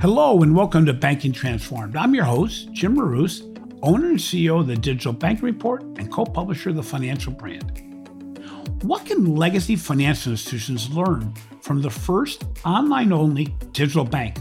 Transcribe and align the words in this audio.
Hello 0.00 0.42
and 0.42 0.56
welcome 0.56 0.86
to 0.86 0.94
Banking 0.94 1.30
Transformed. 1.30 1.94
I'm 1.94 2.14
your 2.14 2.24
host, 2.24 2.72
Jim 2.72 2.94
Marous, 2.94 3.42
owner 3.82 4.08
and 4.08 4.18
CEO 4.18 4.60
of 4.60 4.66
the 4.66 4.74
Digital 4.74 5.12
Banking 5.12 5.44
Report 5.44 5.82
and 5.82 6.10
co 6.10 6.24
publisher 6.24 6.70
of 6.70 6.76
the 6.76 6.82
Financial 6.82 7.30
Brand. 7.30 8.38
What 8.80 9.04
can 9.04 9.36
legacy 9.36 9.76
financial 9.76 10.32
institutions 10.32 10.88
learn 10.88 11.34
from 11.60 11.82
the 11.82 11.90
first 11.90 12.44
online 12.64 13.12
only 13.12 13.54
digital 13.72 14.04
bank? 14.04 14.38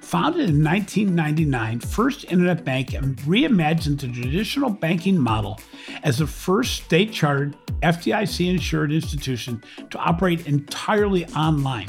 Founded 0.00 0.50
in 0.50 0.62
1999, 0.62 1.80
First 1.80 2.26
Internet 2.30 2.64
Bank 2.64 2.90
reimagined 2.90 4.00
the 4.00 4.12
traditional 4.12 4.70
banking 4.70 5.18
model 5.18 5.58
as 6.04 6.18
the 6.18 6.26
first 6.28 6.84
state 6.84 7.12
chartered, 7.12 7.56
FDIC 7.82 8.48
insured 8.48 8.92
institution 8.92 9.60
to 9.90 9.98
operate 9.98 10.46
entirely 10.46 11.26
online. 11.30 11.88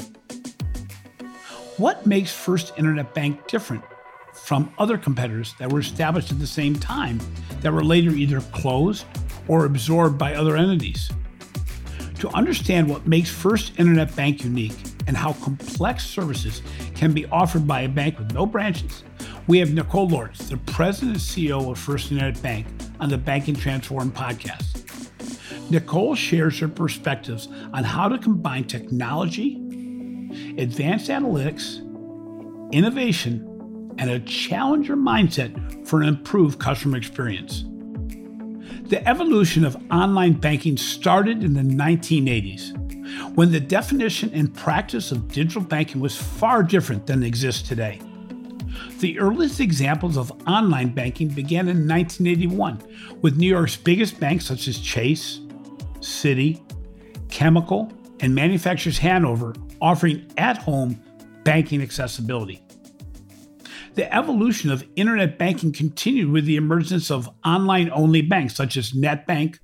What 1.76 2.06
makes 2.06 2.32
First 2.32 2.72
Internet 2.78 3.14
Bank 3.14 3.48
different 3.48 3.82
from 4.32 4.72
other 4.78 4.96
competitors 4.96 5.56
that 5.58 5.72
were 5.72 5.80
established 5.80 6.30
at 6.30 6.38
the 6.38 6.46
same 6.46 6.76
time 6.76 7.18
that 7.62 7.72
were 7.72 7.82
later 7.82 8.10
either 8.10 8.40
closed 8.52 9.06
or 9.48 9.64
absorbed 9.64 10.16
by 10.16 10.34
other 10.34 10.56
entities? 10.56 11.10
To 12.20 12.28
understand 12.28 12.88
what 12.88 13.08
makes 13.08 13.28
First 13.28 13.72
Internet 13.76 14.14
Bank 14.14 14.44
unique 14.44 14.76
and 15.08 15.16
how 15.16 15.32
complex 15.32 16.06
services 16.06 16.62
can 16.94 17.12
be 17.12 17.26
offered 17.26 17.66
by 17.66 17.80
a 17.80 17.88
bank 17.88 18.20
with 18.20 18.32
no 18.32 18.46
branches, 18.46 19.02
we 19.48 19.58
have 19.58 19.74
Nicole 19.74 20.06
Lorch, 20.06 20.38
the 20.38 20.58
president 20.58 21.16
and 21.16 21.20
CEO 21.20 21.72
of 21.72 21.76
First 21.76 22.12
Internet 22.12 22.40
Bank, 22.40 22.68
on 23.00 23.08
the 23.08 23.18
Banking 23.18 23.56
Transformed 23.56 24.14
podcast. 24.14 24.80
Nicole 25.72 26.14
shares 26.14 26.60
her 26.60 26.68
perspectives 26.68 27.48
on 27.72 27.82
how 27.82 28.08
to 28.08 28.16
combine 28.16 28.62
technology 28.62 29.63
advanced 30.58 31.08
analytics, 31.10 31.80
innovation, 32.72 33.94
and 33.98 34.10
a 34.10 34.20
challenger 34.20 34.96
mindset 34.96 35.86
for 35.86 36.00
an 36.00 36.08
improved 36.08 36.58
customer 36.58 36.96
experience. 36.96 37.64
The 38.88 39.06
evolution 39.08 39.64
of 39.64 39.76
online 39.90 40.34
banking 40.34 40.76
started 40.76 41.42
in 41.42 41.54
the 41.54 41.62
1980s 41.62 42.80
when 43.34 43.52
the 43.52 43.60
definition 43.60 44.30
and 44.34 44.52
practice 44.54 45.12
of 45.12 45.28
digital 45.28 45.62
banking 45.62 46.00
was 46.00 46.16
far 46.16 46.62
different 46.62 47.06
than 47.06 47.22
exists 47.22 47.66
today. 47.66 48.00
The 49.00 49.18
earliest 49.18 49.60
examples 49.60 50.16
of 50.16 50.32
online 50.48 50.94
banking 50.94 51.28
began 51.28 51.68
in 51.68 51.86
1981 51.88 52.82
with 53.22 53.36
New 53.36 53.48
York's 53.48 53.76
biggest 53.76 54.18
banks 54.18 54.46
such 54.46 54.68
as 54.68 54.78
Chase, 54.78 55.40
Citi, 56.00 56.60
Chemical, 57.28 57.92
and 58.24 58.34
Manufacturers 58.34 58.96
Hanover 58.96 59.54
offering 59.82 60.26
at 60.38 60.56
home 60.56 60.98
banking 61.44 61.82
accessibility. 61.82 62.62
The 63.96 64.12
evolution 64.12 64.70
of 64.70 64.82
internet 64.96 65.36
banking 65.36 65.72
continued 65.72 66.32
with 66.32 66.46
the 66.46 66.56
emergence 66.56 67.10
of 67.10 67.28
online 67.44 67.90
only 67.90 68.22
banks 68.22 68.54
such 68.54 68.78
as 68.78 68.92
NetBank, 68.92 69.58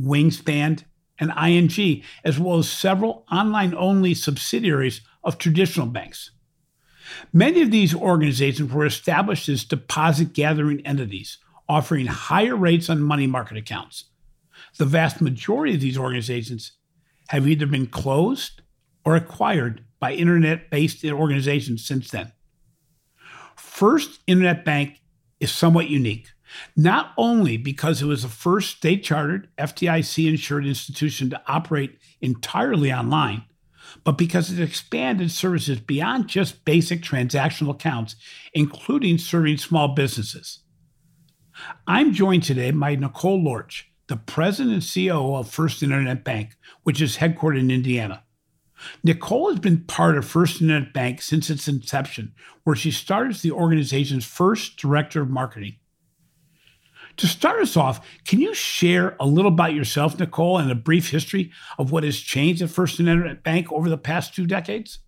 Wingspan, 0.00 0.82
and 1.18 1.32
ING, 1.38 2.02
as 2.24 2.38
well 2.38 2.56
as 2.56 2.70
several 2.70 3.26
online 3.30 3.74
only 3.74 4.14
subsidiaries 4.14 5.02
of 5.22 5.36
traditional 5.36 5.86
banks. 5.86 6.30
Many 7.34 7.60
of 7.60 7.70
these 7.70 7.94
organizations 7.94 8.72
were 8.72 8.86
established 8.86 9.50
as 9.50 9.62
deposit 9.62 10.32
gathering 10.32 10.80
entities, 10.86 11.36
offering 11.68 12.06
higher 12.06 12.56
rates 12.56 12.88
on 12.88 13.02
money 13.02 13.26
market 13.26 13.58
accounts. 13.58 14.04
The 14.78 14.86
vast 14.86 15.20
majority 15.20 15.74
of 15.74 15.82
these 15.82 15.98
organizations 15.98 16.72
have 17.28 17.46
either 17.46 17.66
been 17.66 17.86
closed 17.86 18.62
or 19.04 19.16
acquired 19.16 19.84
by 20.00 20.12
internet 20.12 20.70
based 20.70 21.04
organizations 21.04 21.86
since 21.86 22.10
then. 22.10 22.32
First 23.56 24.20
Internet 24.26 24.64
Bank 24.64 25.00
is 25.40 25.52
somewhat 25.52 25.88
unique, 25.88 26.28
not 26.76 27.12
only 27.16 27.56
because 27.56 28.02
it 28.02 28.06
was 28.06 28.22
the 28.22 28.28
first 28.28 28.76
state 28.76 29.02
chartered, 29.02 29.48
FDIC 29.58 30.28
insured 30.28 30.66
institution 30.66 31.30
to 31.30 31.42
operate 31.46 31.98
entirely 32.20 32.92
online, 32.92 33.44
but 34.04 34.18
because 34.18 34.50
it 34.50 34.62
expanded 34.62 35.30
services 35.30 35.80
beyond 35.80 36.28
just 36.28 36.64
basic 36.64 37.02
transactional 37.02 37.70
accounts, 37.70 38.16
including 38.52 39.18
serving 39.18 39.58
small 39.58 39.88
businesses. 39.88 40.60
I'm 41.86 42.12
joined 42.12 42.42
today 42.42 42.70
by 42.70 42.96
Nicole 42.96 43.42
Lorch, 43.42 43.90
the 44.08 44.16
president 44.16 44.74
and 44.74 44.82
CEO 44.82 45.38
of 45.38 45.50
First 45.50 45.82
Internet 45.82 46.24
Bank, 46.24 46.56
which 46.82 47.00
is 47.00 47.16
headquartered 47.16 47.60
in 47.60 47.70
Indiana. 47.70 48.22
Nicole 49.02 49.50
has 49.50 49.58
been 49.58 49.84
part 49.84 50.18
of 50.18 50.24
First 50.24 50.60
Internet 50.60 50.92
Bank 50.92 51.22
since 51.22 51.50
its 51.50 51.66
inception, 51.66 52.34
where 52.64 52.76
she 52.76 52.90
started 52.90 53.30
as 53.30 53.42
the 53.42 53.52
organization's 53.52 54.24
first 54.24 54.76
director 54.76 55.22
of 55.22 55.30
marketing. 55.30 55.76
To 57.18 57.26
start 57.26 57.62
us 57.62 57.76
off, 57.78 58.06
can 58.26 58.40
you 58.40 58.52
share 58.52 59.16
a 59.18 59.26
little 59.26 59.50
about 59.50 59.72
yourself, 59.72 60.18
Nicole, 60.18 60.58
and 60.58 60.70
a 60.70 60.74
brief 60.74 61.10
history 61.10 61.50
of 61.78 61.90
what 61.90 62.04
has 62.04 62.18
changed 62.18 62.60
at 62.60 62.68
First 62.68 63.00
Internet 63.00 63.42
Bank 63.42 63.72
over 63.72 63.88
the 63.88 63.96
past 63.96 64.34
two 64.34 64.46
decades? 64.46 64.98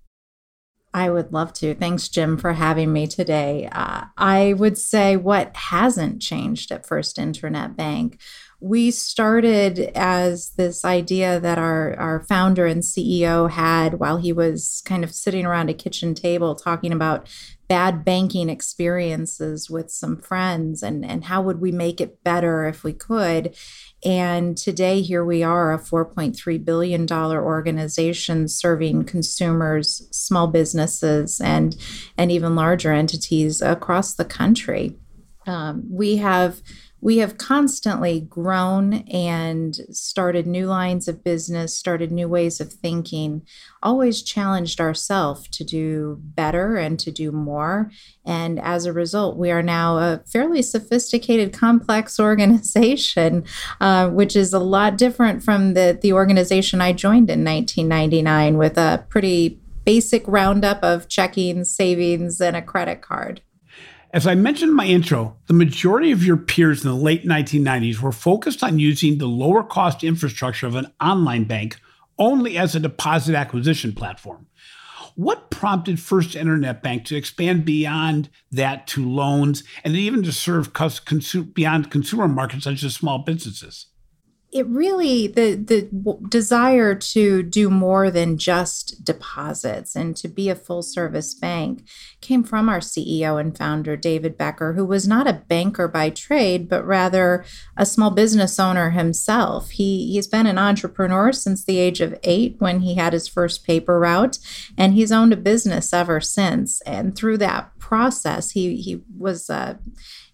I 0.94 1.10
would 1.10 1.34
love 1.34 1.53
to. 1.54 1.75
Thanks, 1.75 2.08
Jim, 2.08 2.38
for 2.38 2.54
having 2.54 2.94
me 2.94 3.06
today. 3.06 3.69
Uh, 3.70 4.06
I 4.16 4.54
would 4.54 4.78
say 4.78 5.16
what 5.16 5.54
hasn't 5.54 6.22
changed 6.22 6.72
at 6.72 6.87
First 6.87 7.19
Internet 7.19 7.76
Bank 7.76 8.19
we 8.60 8.91
started 8.91 9.78
as 9.94 10.50
this 10.56 10.84
idea 10.84 11.38
that 11.38 11.58
our, 11.58 11.94
our 11.94 12.24
founder 12.24 12.66
and 12.66 12.82
CEO 12.82 13.48
had 13.48 14.00
while 14.00 14.16
he 14.16 14.32
was 14.32 14.82
kind 14.84 15.04
of 15.04 15.14
sitting 15.14 15.46
around 15.46 15.70
a 15.70 15.74
kitchen 15.74 16.12
table 16.12 16.56
talking 16.56 16.92
about 16.92 17.28
bad 17.69 18.04
banking 18.04 18.48
experiences 18.48 19.70
with 19.70 19.92
some 19.92 20.16
friends 20.16 20.82
and, 20.82 21.04
and 21.04 21.26
how 21.26 21.41
would 21.41 21.60
we 21.60 21.70
make 21.70 22.00
it 22.00 22.24
better 22.24 22.66
if 22.66 22.82
we 22.82 22.92
could. 22.92 23.54
And 24.04 24.56
today, 24.56 25.02
here 25.02 25.25
we 25.25 25.42
are, 25.44 25.72
a 25.72 25.78
$4.3 25.78 26.64
billion 26.64 27.12
organization 27.12 28.48
serving 28.48 29.04
consumers, 29.04 30.08
small 30.10 30.48
businesses, 30.48 31.40
and, 31.40 31.76
and 32.16 32.32
even 32.32 32.56
larger 32.56 32.92
entities 32.92 33.60
across 33.60 34.14
the 34.14 34.25
country. 34.25 34.96
Um, 35.46 35.84
we 35.90 36.16
have 36.16 36.60
we 37.00 37.19
have 37.19 37.38
constantly 37.38 38.20
grown 38.20 38.94
and 39.09 39.75
started 39.91 40.47
new 40.47 40.66
lines 40.66 41.06
of 41.06 41.22
business, 41.22 41.76
started 41.76 42.10
new 42.10 42.28
ways 42.28 42.60
of 42.60 42.72
thinking, 42.72 43.42
always 43.82 44.22
challenged 44.22 44.81
ourselves 44.81 45.48
to 45.48 45.64
do 45.64 46.19
better 46.20 46.76
and 46.76 46.98
to 46.98 47.12
do 47.12 47.31
more. 47.31 47.91
And 48.25 48.58
as 48.60 48.84
a 48.84 48.92
result, 48.92 49.37
we 49.37 49.50
are 49.50 49.62
now 49.62 49.98
a 49.98 50.22
fairly 50.26 50.62
sophisticated, 50.62 51.53
complex 51.53 52.19
organization, 52.28 53.44
uh, 53.81 54.08
which 54.08 54.34
is 54.34 54.53
a 54.53 54.58
lot 54.58 54.98
different 54.98 55.42
from 55.42 55.75
the, 55.75 55.98
the 56.00 56.12
organization 56.12 56.81
I 56.81 56.92
joined 56.92 57.31
in 57.31 57.44
1999 57.44 58.58
with 58.58 58.76
a 58.76 59.06
pretty 59.08 59.60
basic 59.84 60.26
roundup 60.26 60.82
of 60.82 61.08
checking, 61.08 61.64
savings, 61.64 62.41
and 62.41 62.56
a 62.56 62.60
credit 62.60 63.00
card. 63.00 63.41
As 64.10 64.26
I 64.26 64.34
mentioned 64.34 64.70
in 64.70 64.76
my 64.76 64.86
intro, 64.86 65.36
the 65.48 65.52
majority 65.52 66.12
of 66.12 66.24
your 66.24 66.38
peers 66.38 66.82
in 66.82 66.91
the 66.91 66.96
late 66.96 67.26
1990s 67.26 68.00
were 68.00 68.10
focused 68.10 68.62
on 68.62 68.78
using 68.78 69.19
the 69.19 69.26
lower 69.26 69.62
cost 69.62 70.02
infrastructure 70.02 70.66
of 70.66 70.76
an 70.76 70.91
online 70.98 71.44
bank 71.44 71.78
only 72.19 72.56
as 72.56 72.74
a 72.74 72.80
deposit 72.80 73.34
acquisition 73.34 73.92
platform. 73.92 74.46
What 75.14 75.50
prompted 75.50 76.00
First 76.00 76.36
Internet 76.36 76.82
Bank 76.82 77.04
to 77.06 77.16
expand 77.16 77.66
beyond 77.66 78.30
that 78.50 78.86
to 78.88 79.06
loans 79.06 79.62
and 79.84 79.94
even 79.94 80.22
to 80.22 80.32
serve 80.32 80.72
beyond 81.52 81.90
consumer 81.90 82.28
markets 82.28 82.64
such 82.64 82.82
as 82.82 82.94
small 82.94 83.19
businesses? 83.19 83.88
It 84.50 84.66
really 84.66 85.26
the 85.26 85.54
the 85.54 86.18
desire 86.28 86.94
to 86.94 87.42
do 87.42 87.68
more 87.68 88.10
than 88.10 88.38
just 88.38 89.04
deposits 89.04 89.94
and 89.94 90.16
to 90.16 90.26
be 90.26 90.48
a 90.48 90.54
full 90.54 90.80
service 90.80 91.34
bank 91.34 91.86
came 92.22 92.42
from 92.42 92.68
our 92.68 92.78
CEO 92.78 93.38
and 93.38 93.56
founder 93.58 93.94
David 93.94 94.38
Becker 94.38 94.72
who 94.72 94.86
was 94.86 95.06
not 95.06 95.26
a 95.26 95.42
banker 95.48 95.86
by 95.86 96.08
trade 96.08 96.66
but 96.66 96.86
rather 96.86 97.44
a 97.76 97.84
small 97.84 98.10
business 98.10 98.58
owner 98.58 98.90
himself. 98.90 99.70
He 99.70 100.12
he's 100.12 100.26
been 100.26 100.46
an 100.46 100.58
entrepreneur 100.58 101.30
since 101.30 101.62
the 101.62 101.78
age 101.78 102.00
of 102.00 102.18
8 102.22 102.56
when 102.58 102.80
he 102.80 102.94
had 102.94 103.12
his 103.12 103.28
first 103.28 103.66
paper 103.66 104.00
route 104.00 104.38
and 104.78 104.94
he's 104.94 105.12
owned 105.12 105.34
a 105.34 105.36
business 105.36 105.92
ever 105.92 106.22
since. 106.22 106.80
And 106.82 107.14
through 107.14 107.38
that 107.38 107.78
process 107.78 108.52
he 108.52 108.76
he 108.76 109.02
was 109.14 109.50
uh, 109.50 109.74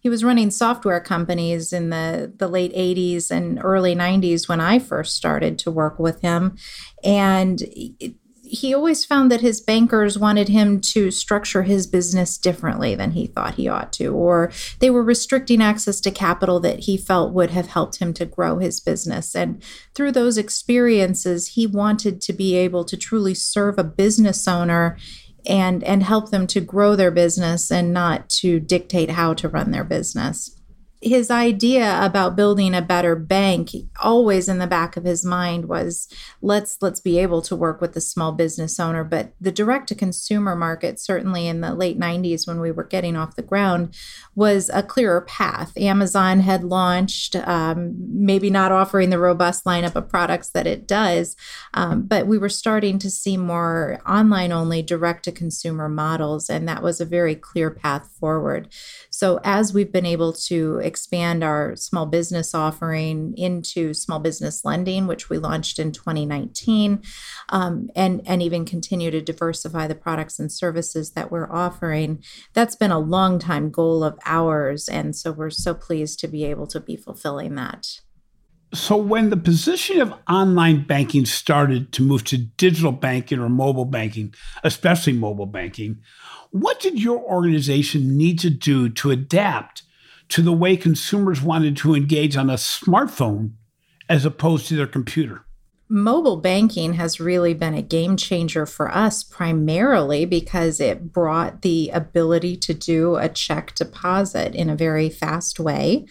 he 0.05 0.11
was 0.11 0.23
running 0.23 0.51
software 0.51 1.01
companies 1.01 1.73
in 1.73 1.89
the, 1.89 2.31
the 2.37 2.47
late 2.47 2.75
80s 2.75 3.31
and 3.31 3.59
early 3.65 3.97
90s 3.97 4.47
when 4.47 4.61
I 4.61 4.79
first 4.79 5.17
started 5.17 5.59
to 5.61 5.71
work 5.71 5.99
with 5.99 6.21
him. 6.21 6.59
And 7.03 7.63
he 8.43 8.75
always 8.75 9.07
found 9.07 9.31
that 9.33 9.41
his 9.41 9.63
bankers 9.63 10.19
wanted 10.19 10.49
him 10.49 10.79
to 10.79 11.11
structure 11.11 11.63
his 11.63 11.87
business 11.87 12.37
differently 12.37 12.95
than 12.95 13.13
he 13.13 13.27
thought 13.27 13.55
he 13.55 13.67
ought 13.67 13.95
to, 13.95 14.09
or 14.09 14.53
they 14.79 14.91
were 14.91 15.03
restricting 15.03 15.63
access 15.63 16.03
to 16.03 16.11
capital 16.11 16.61
that 16.61 16.81
he 16.81 16.99
felt 16.99 17.33
would 17.33 17.49
have 17.53 17.69
helped 17.69 17.97
him 17.97 18.13
to 18.13 18.27
grow 18.27 18.59
his 18.59 18.81
business. 18.81 19.35
And 19.35 19.63
through 19.95 20.13
those 20.13 20.37
experiences, 20.37 21.49
he 21.49 21.67
wanted 21.67 22.21
to 22.21 22.35
be 22.35 22.55
able 22.57 22.85
to 22.85 22.97
truly 22.99 23.35
serve 23.35 23.79
a 23.79 23.85
business 23.85 24.47
owner 24.47 24.99
and 25.47 25.83
and 25.85 26.03
help 26.03 26.31
them 26.31 26.47
to 26.47 26.61
grow 26.61 26.97
their 26.97 27.11
business 27.11 27.71
and 27.71 27.93
not 27.93 28.29
to 28.29 28.61
dictate 28.61 29.11
how 29.11 29.35
to 29.35 29.49
run 29.49 29.71
their 29.71 29.85
business 29.85 30.59
his 31.05 31.31
idea 31.31 31.99
about 32.03 32.35
building 32.35 32.75
a 32.75 32.81
better 32.81 33.15
bank 33.15 33.71
always 34.03 34.49
in 34.49 34.59
the 34.59 34.67
back 34.67 34.97
of 34.97 35.05
his 35.05 35.25
mind 35.25 35.67
was 35.67 36.09
let's 36.41 36.79
let's 36.81 37.01
be 37.01 37.19
able 37.19 37.43
to 37.43 37.55
work 37.55 37.81
with 37.81 37.93
the 37.93 38.01
small 38.01 38.33
business 38.33 38.81
owner. 38.81 39.05
But 39.05 39.35
the 39.41 39.53
direct 39.53 39.89
to 39.89 39.95
consumer 39.95 40.57
market 40.57 40.99
certainly 40.99 41.47
in 41.47 41.61
the 41.61 41.75
late 41.75 41.99
90s 41.99 42.47
when 42.47 42.59
we 42.59 42.73
were 42.73 42.85
getting 42.85 43.17
off 43.17 43.37
the 43.37 43.43
ground 43.43 43.95
was 44.35 44.71
a 44.73 44.83
clearer 44.83 45.21
path. 45.21 45.77
Amazon 45.77 46.41
had 46.41 46.65
launched 46.65 47.37
um, 47.37 47.95
maybe 47.99 48.49
not 48.49 48.73
offering 48.73 49.11
the 49.11 49.19
robust 49.19 49.65
lineup 49.65 49.95
of 49.95 50.09
products 50.09 50.49
that 50.51 50.67
it 50.67 50.89
does 50.89 51.37
um, 51.75 52.03
but 52.03 52.27
we 52.27 52.39
were 52.39 52.49
starting 52.49 52.99
to 52.99 53.11
see 53.11 53.37
more 53.37 54.01
online 54.09 54.53
only 54.53 54.83
direct 54.83 55.25
to 55.25 55.33
consumer 55.33 55.89
models 55.89 56.49
and 56.49 56.67
that 56.67 56.83
was 56.83 57.01
a 57.01 57.05
very 57.05 57.35
clear 57.35 57.71
path 57.71 58.09
forward. 58.19 58.69
So 59.11 59.41
as 59.45 59.75
we've 59.75 59.93
been 59.93 60.07
able 60.07 60.33
to 60.33 60.79
expand 60.95 61.43
our 61.43 61.75
small 61.75 62.07
business 62.07 62.55
offering 62.55 63.35
into 63.37 63.93
small 63.93 64.21
business 64.21 64.65
lending, 64.65 65.09
which 65.09 65.29
we 65.29 65.39
launched 65.39 65.81
in 65.81 65.91
2019, 65.91 67.03
um, 67.49 67.89
and, 67.97 68.23
and 68.25 68.41
even 68.41 68.65
continue 68.65 69.11
to 69.11 69.21
diversify 69.21 69.89
the 69.89 69.97
products 69.97 70.39
and 70.39 70.53
services 70.53 71.11
that 71.15 71.33
we're 71.33 71.51
offering. 71.51 72.23
That's 72.53 72.77
been 72.77 72.93
a 72.93 73.01
long 73.01 73.41
time 73.41 73.73
goal 73.73 74.05
of 74.05 74.17
ours. 74.25 74.89
And 74.89 75.17
so 75.17 75.33
we're 75.33 75.51
so 75.51 75.75
pleased 75.75 76.21
to 76.21 76.29
be 76.29 76.45
able 76.45 76.69
to 76.69 76.79
be 76.79 76.95
fulfilling 76.95 77.57
that. 77.57 77.89
So, 78.73 78.97
when 78.97 79.31
the 79.31 79.37
position 79.37 80.01
of 80.01 80.15
online 80.29 80.85
banking 80.85 81.27
started 81.27 81.93
to 81.93 82.03
move 82.03 82.25
to 82.25 82.39
digital 82.39 82.91
banking 82.91 83.39
or 83.39 83.49
mobile 83.49 83.85
banking, 83.85 84.35
especially 84.65 85.13
mobile 85.13 85.47
banking, 85.47 85.99
what 86.51 86.81
did 86.81 87.01
your 87.01 87.21
organization 87.21 88.17
need 88.17 88.41
to 88.41 88.51
do 88.51 88.89
to 88.89 89.13
adapt 89.13 89.84
to 90.29 90.43
the 90.43 90.53
way 90.53 90.77
consumers 90.77 91.43
wanted 91.43 91.77
to 91.79 91.95
engage 91.95 92.37
on 92.37 92.51
a 92.51 92.55
smartphone 92.55 93.53
as 94.09 94.25
opposed 94.25 94.69
to 94.69 94.77
their 94.77 94.87
computer. 94.87 95.45
Mobile 95.89 96.39
banking 96.39 96.95
has 96.95 97.21
really 97.21 97.53
been 97.53 97.75
a 97.75 97.83
game 97.83 98.17
changer 98.17 98.65
for 98.65 98.91
us, 98.91 99.23
primarily 99.23 100.25
because 100.25 100.81
it 100.81 101.13
brought 101.13 101.63
the 101.63 101.91
ability 101.91 102.57
to 102.57 102.73
do 102.73 103.17
a 103.17 103.29
check 103.29 103.75
deposit 103.75 104.55
in 104.55 104.71
a 104.71 104.77
very 104.77 105.11
fast 105.11 105.61
way 105.61 106.07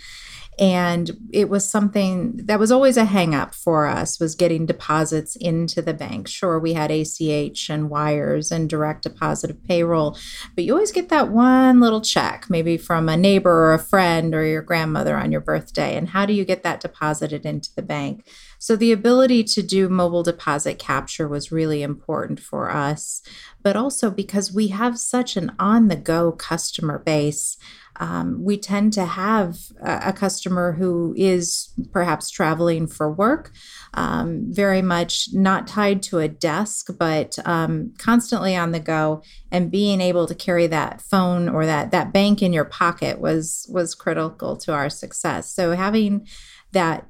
and 0.59 1.11
it 1.31 1.49
was 1.49 1.67
something 1.67 2.37
that 2.45 2.59
was 2.59 2.71
always 2.71 2.97
a 2.97 3.05
hangup 3.05 3.53
for 3.53 3.87
us 3.87 4.19
was 4.19 4.35
getting 4.35 4.65
deposits 4.65 5.35
into 5.35 5.81
the 5.81 5.93
bank 5.93 6.27
sure 6.27 6.59
we 6.59 6.73
had 6.73 6.91
ach 6.91 7.69
and 7.69 7.89
wires 7.89 8.51
and 8.51 8.69
direct 8.69 9.03
deposit 9.03 9.49
of 9.49 9.63
payroll 9.63 10.17
but 10.55 10.63
you 10.63 10.73
always 10.73 10.91
get 10.91 11.09
that 11.09 11.29
one 11.29 11.79
little 11.79 12.01
check 12.01 12.45
maybe 12.49 12.77
from 12.77 13.09
a 13.09 13.17
neighbor 13.17 13.51
or 13.51 13.73
a 13.73 13.79
friend 13.79 14.35
or 14.35 14.45
your 14.45 14.61
grandmother 14.61 15.17
on 15.17 15.31
your 15.31 15.41
birthday 15.41 15.95
and 15.95 16.09
how 16.09 16.25
do 16.25 16.33
you 16.33 16.45
get 16.45 16.63
that 16.63 16.79
deposited 16.79 17.45
into 17.45 17.73
the 17.75 17.81
bank 17.81 18.25
so 18.63 18.77
the 18.77 18.93
ability 18.93 19.43
to 19.43 19.61
do 19.61 19.89
mobile 19.89 20.23
deposit 20.23 20.79
capture 20.79 21.27
was 21.27 21.51
really 21.51 21.83
important 21.83 22.39
for 22.39 22.71
us, 22.71 23.21
but 23.61 23.75
also 23.75 24.09
because 24.09 24.53
we 24.53 24.69
have 24.69 24.97
such 24.97 25.35
an 25.35 25.51
on 25.59 25.89
the 25.89 25.97
go 25.97 26.31
customer 26.31 26.97
base. 26.97 27.57
Um, 27.97 28.43
we 28.43 28.57
tend 28.57 28.93
to 28.93 29.05
have 29.05 29.57
a, 29.81 30.09
a, 30.09 30.13
customer 30.13 30.73
who 30.73 31.13
is 31.15 31.71
perhaps 31.91 32.31
traveling 32.31 32.87
for 32.87 33.11
work, 33.11 33.51
um, 33.93 34.45
very 34.49 34.81
much 34.81 35.29
not 35.31 35.67
tied 35.67 36.01
to 36.03 36.19
a 36.19 36.27
desk, 36.27 36.89
but 36.97 37.37
um, 37.45 37.93
constantly 37.97 38.55
on 38.55 38.71
the 38.71 38.79
go. 38.79 39.21
And 39.51 39.69
being 39.69 40.01
able 40.01 40.25
to 40.27 40.33
carry 40.35 40.65
that 40.67 41.01
phone 41.01 41.47
or 41.47 41.65
that 41.65 41.91
that 41.91 42.11
bank 42.11 42.41
in 42.41 42.53
your 42.53 42.65
pocket 42.65 43.19
was 43.19 43.67
was 43.71 43.93
critical 43.93 44.57
to 44.57 44.73
our 44.73 44.89
success. 44.89 45.53
So 45.53 45.73
having 45.73 46.27
that 46.71 47.07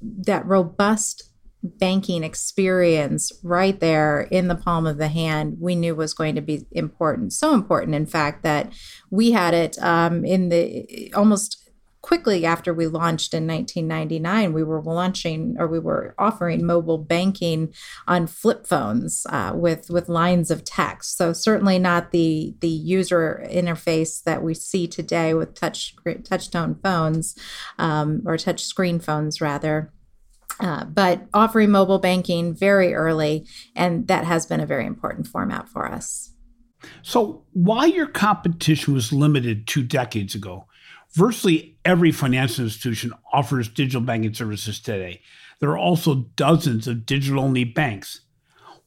that 0.00 0.46
robust 0.46 1.29
banking 1.62 2.24
experience 2.24 3.32
right 3.42 3.80
there 3.80 4.22
in 4.30 4.48
the 4.48 4.54
palm 4.54 4.86
of 4.86 4.96
the 4.96 5.08
hand 5.08 5.56
we 5.60 5.74
knew 5.74 5.94
was 5.94 6.14
going 6.14 6.34
to 6.34 6.40
be 6.40 6.66
important 6.70 7.32
so 7.32 7.52
important 7.52 7.94
in 7.94 8.06
fact 8.06 8.42
that 8.42 8.72
we 9.10 9.32
had 9.32 9.52
it 9.52 9.78
um, 9.82 10.24
in 10.24 10.48
the 10.48 11.12
almost 11.14 11.70
quickly 12.02 12.46
after 12.46 12.72
we 12.72 12.86
launched 12.86 13.34
in 13.34 13.46
1999 13.46 14.52
we 14.54 14.62
were 14.62 14.80
launching 14.80 15.54
or 15.58 15.66
we 15.66 15.78
were 15.78 16.14
offering 16.18 16.64
mobile 16.64 16.96
banking 16.96 17.72
on 18.08 18.26
flip 18.26 18.66
phones 18.66 19.26
uh, 19.28 19.52
with 19.54 19.90
with 19.90 20.08
lines 20.08 20.50
of 20.50 20.64
text. 20.64 21.16
So 21.18 21.32
certainly 21.32 21.78
not 21.78 22.10
the 22.10 22.54
the 22.60 22.68
user 22.68 23.46
interface 23.50 24.22
that 24.24 24.42
we 24.42 24.54
see 24.54 24.88
today 24.88 25.34
with 25.34 25.54
touch 25.54 25.94
touch 26.24 26.50
tone 26.50 26.78
phones 26.82 27.36
um, 27.78 28.22
or 28.24 28.38
touch 28.38 28.64
screen 28.64 28.98
phones 28.98 29.40
rather 29.42 29.92
uh, 30.60 30.84
but 30.84 31.26
offering 31.32 31.70
mobile 31.70 31.98
banking 31.98 32.54
very 32.54 32.94
early, 32.94 33.46
and 33.74 34.06
that 34.08 34.24
has 34.24 34.46
been 34.46 34.60
a 34.60 34.66
very 34.66 34.86
important 34.86 35.26
format 35.26 35.68
for 35.68 35.86
us. 35.86 36.32
So, 37.02 37.44
while 37.52 37.86
your 37.86 38.06
competition 38.06 38.94
was 38.94 39.12
limited 39.12 39.66
two 39.66 39.82
decades 39.82 40.34
ago, 40.34 40.66
virtually 41.14 41.78
every 41.84 42.12
financial 42.12 42.64
institution 42.64 43.12
offers 43.32 43.68
digital 43.68 44.00
banking 44.00 44.34
services 44.34 44.80
today. 44.80 45.20
There 45.60 45.70
are 45.70 45.78
also 45.78 46.26
dozens 46.36 46.88
of 46.88 47.04
digital 47.04 47.42
only 47.42 47.64
banks. 47.64 48.22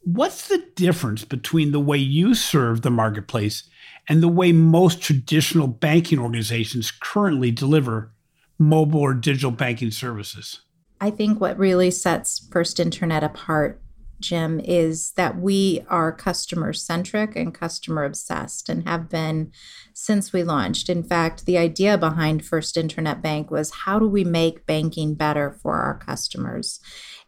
What's 0.02 0.48
the 0.48 0.66
difference 0.75 1.24
between 1.24 1.72
the 1.72 1.80
way 1.80 1.98
you 1.98 2.34
serve 2.34 2.81
the 2.81 2.90
marketplace 2.90 3.70
and 4.10 4.22
the 4.22 4.28
way 4.28 4.52
most 4.52 5.02
traditional 5.02 5.68
banking 5.68 6.20
organizations 6.20 6.92
currently 6.92 7.52
deliver 7.52 8.14
mobile 8.60 9.00
or 9.00 9.14
digital 9.14 9.52
banking 9.52 9.92
services? 9.92 10.62
I 11.04 11.10
think 11.10 11.42
what 11.42 11.60
really 11.60 11.92
sets 11.92 12.48
First 12.50 12.80
Internet 12.80 13.26
apart, 13.26 13.82
Jim, 14.22 14.62
is 14.62 15.12
that 15.18 15.38
we 15.38 15.84
are 15.90 16.14
customer 16.14 16.72
centric 16.72 17.36
and 17.36 17.54
customer 17.54 18.06
obsessed 18.06 18.70
and 18.70 18.88
have 18.88 19.10
been 19.10 19.52
since 19.94 20.32
we 20.32 20.44
launched. 20.44 20.88
In 20.88 21.04
fact, 21.04 21.46
the 21.46 21.58
idea 21.58 21.98
behind 21.98 22.46
First 22.46 22.78
Internet 22.78 23.22
Bank 23.22 23.51
was 23.51 23.80
how 23.84 24.00
do 24.00 24.08
we 24.08 24.24
make 24.24 24.66
banking 24.66 25.13
better 25.13 25.51
for 25.62 25.75
our 25.75 25.98
customers? 25.98 26.80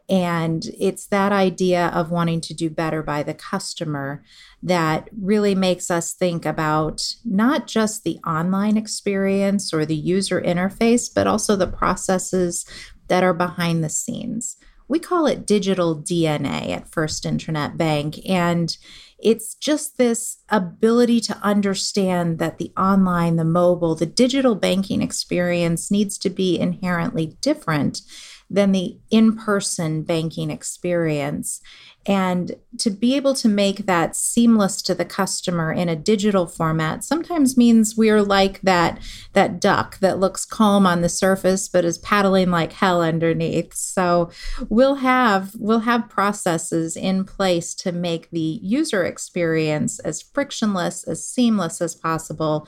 And 0.08 0.64
it's 0.80 1.08
that 1.08 1.32
idea 1.32 1.88
of 1.88 2.12
wanting 2.12 2.40
to 2.42 2.54
do 2.54 2.70
better 2.70 3.02
by 3.02 3.24
the 3.24 3.34
customer 3.34 4.24
that 4.62 5.10
really 5.20 5.56
makes 5.56 5.90
us 5.90 6.14
think 6.14 6.46
about 6.46 7.02
not 7.26 7.66
just 7.68 8.04
the 8.04 8.20
online 8.20 8.78
experience 8.78 9.74
or 9.74 9.84
the 9.86 9.96
user 9.96 10.40
interface, 10.40 11.10
but 11.14 11.26
also 11.28 11.56
the 11.56 11.68
processes 11.68 12.66
that 13.08 13.24
are 13.24 13.34
behind 13.34 13.84
the 13.84 13.90
scenes. 13.90 14.58
We 14.88 15.00
call 15.00 15.26
it 15.26 15.48
digital 15.48 15.96
DNA 15.96 16.70
at 16.70 16.92
First 16.92 17.26
Internet 17.26 17.78
Bank. 17.78 18.20
And 18.30 18.78
it's 19.18 19.56
just 19.56 19.98
this 19.98 20.38
ability 20.50 21.22
to 21.22 21.38
understand 21.38 22.38
that 22.40 22.60
the 22.60 22.72
online, 22.78 23.38
the 23.38 23.46
mobile, 23.46 23.96
the 23.96 24.06
digital 24.06 24.54
banking 24.54 25.02
experience 25.02 25.90
needs 25.90 26.18
to 26.20 26.30
be 26.30 26.60
inherently 26.60 27.38
different 27.42 28.02
than 28.50 28.72
the 28.72 28.98
in 29.10 29.36
person 29.36 30.04
banking 30.04 30.52
experience. 30.52 31.62
And 32.08 32.56
to 32.78 32.92
be 32.92 33.16
able 33.16 33.34
to 33.36 33.48
make 33.48 33.88
that 33.88 34.16
seamless 34.16 34.84
to 34.84 34.94
the 34.94 35.06
customer 35.06 35.74
in 35.74 35.90
a 35.90 35.96
digital 35.96 36.46
format 36.46 37.04
sometimes 37.04 37.58
means 37.58 37.98
we're 37.98 38.22
like 38.22 38.62
that 38.62 39.00
that 39.34 39.60
duck 39.60 39.98
that 40.00 40.20
looks 40.20 40.46
calm 40.46 40.86
on 40.86 41.02
the 41.02 41.10
surface 41.10 41.68
but 41.68 41.84
is 41.84 41.98
paddling 41.98 42.52
like 42.52 42.74
hell 42.74 43.02
underneath. 43.02 43.74
So 43.74 44.30
we'll 44.70 44.96
have 44.96 45.56
we'll 45.58 45.80
have 45.80 46.10
processes 46.10 46.96
in 46.96 47.24
place 47.24 47.74
to 47.76 47.92
make 47.92 48.30
the 48.30 48.60
user 48.62 49.04
experience 49.04 49.98
as 50.00 50.22
frictionless, 50.22 51.04
as 51.06 51.28
seamless 51.28 51.82
as 51.82 51.96
possible 51.96 52.68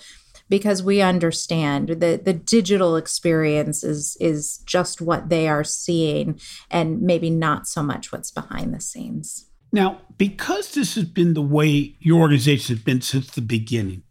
because 0.49 0.81
we 0.81 1.01
understand 1.01 1.89
that 1.89 2.25
the 2.25 2.33
digital 2.33 2.95
experience 2.95 3.83
is 3.83 4.17
is 4.19 4.59
just 4.65 5.01
what 5.01 5.29
they 5.29 5.47
are 5.47 5.63
seeing 5.63 6.39
and 6.69 7.01
maybe 7.01 7.29
not 7.29 7.67
so 7.67 7.83
much 7.83 8.11
what's 8.11 8.31
behind 8.31 8.73
the 8.73 8.81
scenes. 8.81 9.45
Now, 9.71 10.01
because 10.17 10.73
this 10.73 10.95
has 10.95 11.05
been 11.05 11.33
the 11.33 11.41
way 11.41 11.95
your 11.99 12.21
organization 12.21 12.75
has 12.75 12.83
been 12.83 13.01
since 13.01 13.29
the 13.31 13.41
beginning, 13.41 14.03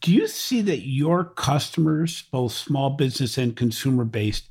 do 0.00 0.12
you 0.12 0.26
see 0.28 0.62
that 0.62 0.86
your 0.86 1.24
customers, 1.24 2.22
both 2.32 2.52
small 2.52 2.90
business 2.90 3.38
and 3.38 3.56
consumer 3.56 4.04
based, 4.04 4.48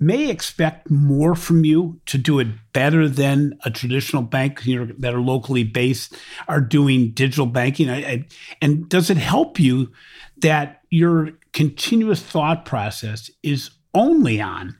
may 0.00 0.30
expect 0.30 0.90
more 0.90 1.34
from 1.34 1.64
you 1.64 2.00
to 2.06 2.16
do 2.16 2.38
it 2.38 2.48
better 2.72 3.08
than 3.08 3.58
a 3.64 3.70
traditional 3.70 4.22
bank 4.22 4.64
you 4.64 4.84
know, 4.86 4.92
that 4.98 5.14
are 5.14 5.20
locally 5.20 5.62
based 5.62 6.16
are 6.48 6.60
doing 6.60 7.10
digital 7.10 7.46
banking? 7.46 7.90
I, 7.90 7.96
I, 7.98 8.26
and 8.62 8.88
does 8.88 9.10
it 9.10 9.18
help 9.18 9.60
you 9.60 9.92
that 10.38 10.80
your 10.88 11.32
continuous 11.52 12.22
thought 12.22 12.64
process 12.64 13.30
is 13.42 13.70
only 13.92 14.40
on 14.40 14.76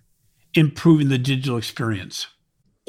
improving 0.54 1.10
the 1.10 1.18
digital 1.18 1.58
experience? 1.58 2.26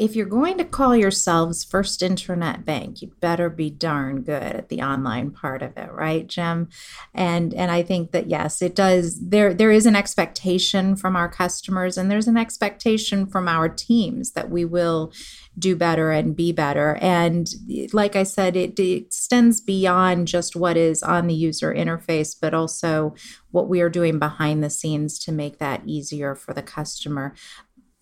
If 0.01 0.15
you're 0.15 0.25
going 0.25 0.57
to 0.57 0.65
call 0.65 0.95
yourselves 0.95 1.63
First 1.63 2.01
Internet 2.01 2.65
Bank, 2.65 3.03
you 3.03 3.11
better 3.19 3.51
be 3.51 3.69
darn 3.69 4.23
good 4.23 4.41
at 4.41 4.69
the 4.69 4.81
online 4.81 5.29
part 5.29 5.61
of 5.61 5.77
it, 5.77 5.91
right, 5.91 6.25
Jim? 6.25 6.69
And 7.13 7.53
and 7.53 7.69
I 7.69 7.83
think 7.83 8.09
that 8.11 8.27
yes, 8.27 8.63
it 8.63 8.73
does. 8.73 9.19
There 9.21 9.53
there 9.53 9.69
is 9.71 9.85
an 9.85 9.95
expectation 9.95 10.95
from 10.95 11.15
our 11.15 11.29
customers, 11.29 11.99
and 11.99 12.09
there's 12.09 12.27
an 12.27 12.35
expectation 12.35 13.27
from 13.27 13.47
our 13.47 13.69
teams 13.69 14.31
that 14.31 14.49
we 14.49 14.65
will 14.65 15.13
do 15.59 15.75
better 15.75 16.09
and 16.09 16.35
be 16.35 16.51
better. 16.51 16.97
And 16.99 17.47
like 17.93 18.15
I 18.15 18.23
said, 18.23 18.55
it, 18.55 18.79
it 18.79 19.03
extends 19.05 19.61
beyond 19.61 20.27
just 20.27 20.55
what 20.55 20.77
is 20.77 21.03
on 21.03 21.27
the 21.27 21.35
user 21.35 21.71
interface, 21.71 22.35
but 22.39 22.55
also 22.55 23.13
what 23.51 23.67
we 23.67 23.81
are 23.81 23.89
doing 23.89 24.17
behind 24.17 24.63
the 24.63 24.69
scenes 24.69 25.19
to 25.19 25.31
make 25.31 25.59
that 25.59 25.81
easier 25.85 26.35
for 26.35 26.53
the 26.53 26.63
customer 26.63 27.35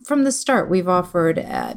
from 0.05 0.23
the 0.23 0.31
start, 0.31 0.69
we've 0.69 0.87
offered 0.87 1.39
uh, 1.39 1.75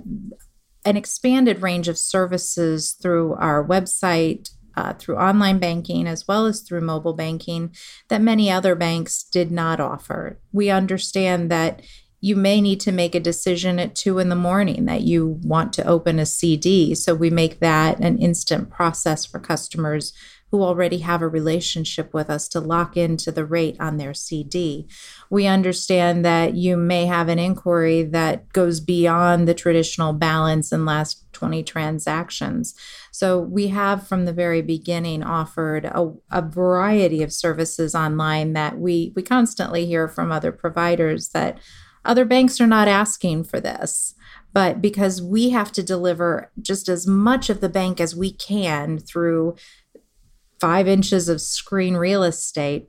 an 0.84 0.96
expanded 0.96 1.62
range 1.62 1.88
of 1.88 1.98
services 1.98 2.92
through 2.92 3.34
our 3.34 3.66
website, 3.66 4.50
uh, 4.76 4.94
through 4.94 5.16
online 5.16 5.58
banking, 5.58 6.06
as 6.06 6.26
well 6.26 6.46
as 6.46 6.60
through 6.60 6.80
mobile 6.80 7.12
banking 7.12 7.74
that 8.08 8.22
many 8.22 8.50
other 8.50 8.74
banks 8.74 9.22
did 9.22 9.50
not 9.50 9.80
offer. 9.80 10.40
We 10.52 10.70
understand 10.70 11.50
that 11.50 11.82
you 12.22 12.36
may 12.36 12.60
need 12.60 12.78
to 12.78 12.92
make 12.92 13.16
a 13.16 13.20
decision 13.20 13.80
at 13.80 13.96
two 13.96 14.20
in 14.20 14.28
the 14.28 14.36
morning 14.36 14.84
that 14.84 15.00
you 15.00 15.40
want 15.42 15.72
to 15.72 15.86
open 15.86 16.20
a 16.20 16.24
CD. 16.24 16.94
So 16.94 17.16
we 17.16 17.30
make 17.30 17.58
that 17.58 17.98
an 17.98 18.16
instant 18.18 18.70
process 18.70 19.26
for 19.26 19.40
customers 19.40 20.12
who 20.52 20.62
already 20.62 20.98
have 20.98 21.20
a 21.20 21.26
relationship 21.26 22.14
with 22.14 22.30
us 22.30 22.46
to 22.46 22.60
lock 22.60 22.96
into 22.96 23.32
the 23.32 23.44
rate 23.44 23.74
on 23.80 23.96
their 23.96 24.14
CD. 24.14 24.86
We 25.30 25.46
understand 25.46 26.24
that 26.24 26.54
you 26.54 26.76
may 26.76 27.06
have 27.06 27.28
an 27.28 27.40
inquiry 27.40 28.02
that 28.04 28.52
goes 28.52 28.78
beyond 28.78 29.48
the 29.48 29.54
traditional 29.54 30.12
balance 30.12 30.70
and 30.70 30.86
last 30.86 31.24
20 31.32 31.64
transactions. 31.64 32.74
So 33.10 33.40
we 33.40 33.68
have 33.68 34.06
from 34.06 34.26
the 34.26 34.32
very 34.32 34.62
beginning 34.62 35.24
offered 35.24 35.86
a, 35.86 36.12
a 36.30 36.42
variety 36.42 37.22
of 37.22 37.32
services 37.32 37.94
online 37.94 38.52
that 38.52 38.78
we, 38.78 39.12
we 39.16 39.22
constantly 39.22 39.86
hear 39.86 40.06
from 40.06 40.30
other 40.30 40.52
providers 40.52 41.30
that 41.30 41.58
other 42.04 42.24
banks 42.24 42.60
are 42.60 42.66
not 42.66 42.88
asking 42.88 43.44
for 43.44 43.60
this 43.60 44.14
but 44.52 44.82
because 44.82 45.22
we 45.22 45.50
have 45.50 45.72
to 45.72 45.82
deliver 45.82 46.50
just 46.60 46.88
as 46.88 47.06
much 47.06 47.48
of 47.48 47.60
the 47.60 47.68
bank 47.68 48.00
as 48.00 48.14
we 48.14 48.32
can 48.32 48.98
through 48.98 49.56
five 50.60 50.86
inches 50.86 51.28
of 51.28 51.40
screen 51.40 51.96
real 51.96 52.22
estate, 52.22 52.88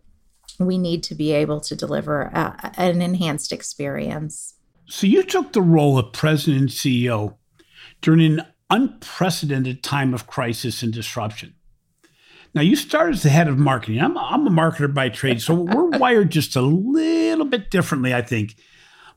we 0.60 0.78
need 0.78 1.04
to 1.04 1.16
be 1.16 1.32
able 1.32 1.60
to 1.62 1.76
deliver 1.76 2.24
a, 2.24 2.72
an 2.78 3.02
enhanced 3.02 3.52
experience. 3.52 4.56
So, 4.86 5.08
you 5.08 5.24
took 5.24 5.54
the 5.54 5.62
role 5.62 5.98
of 5.98 6.12
president 6.12 6.62
and 6.62 6.70
CEO 6.70 7.36
during 8.02 8.22
an 8.22 8.46
unprecedented 8.70 9.82
time 9.82 10.14
of 10.14 10.28
crisis 10.28 10.84
and 10.84 10.94
disruption. 10.94 11.56
Now, 12.54 12.62
you 12.62 12.76
started 12.76 13.16
as 13.16 13.24
the 13.24 13.30
head 13.30 13.48
of 13.48 13.58
marketing. 13.58 14.02
I'm, 14.02 14.18
I'm 14.18 14.46
a 14.46 14.52
marketer 14.52 14.94
by 14.94 15.10
trade, 15.10 15.42
so 15.42 15.56
we're 15.56 15.90
wired 15.98 16.30
just 16.30 16.56
a 16.56 16.62
little 16.62 17.46
bit 17.46 17.72
differently, 17.72 18.14
I 18.14 18.22
think. 18.22 18.56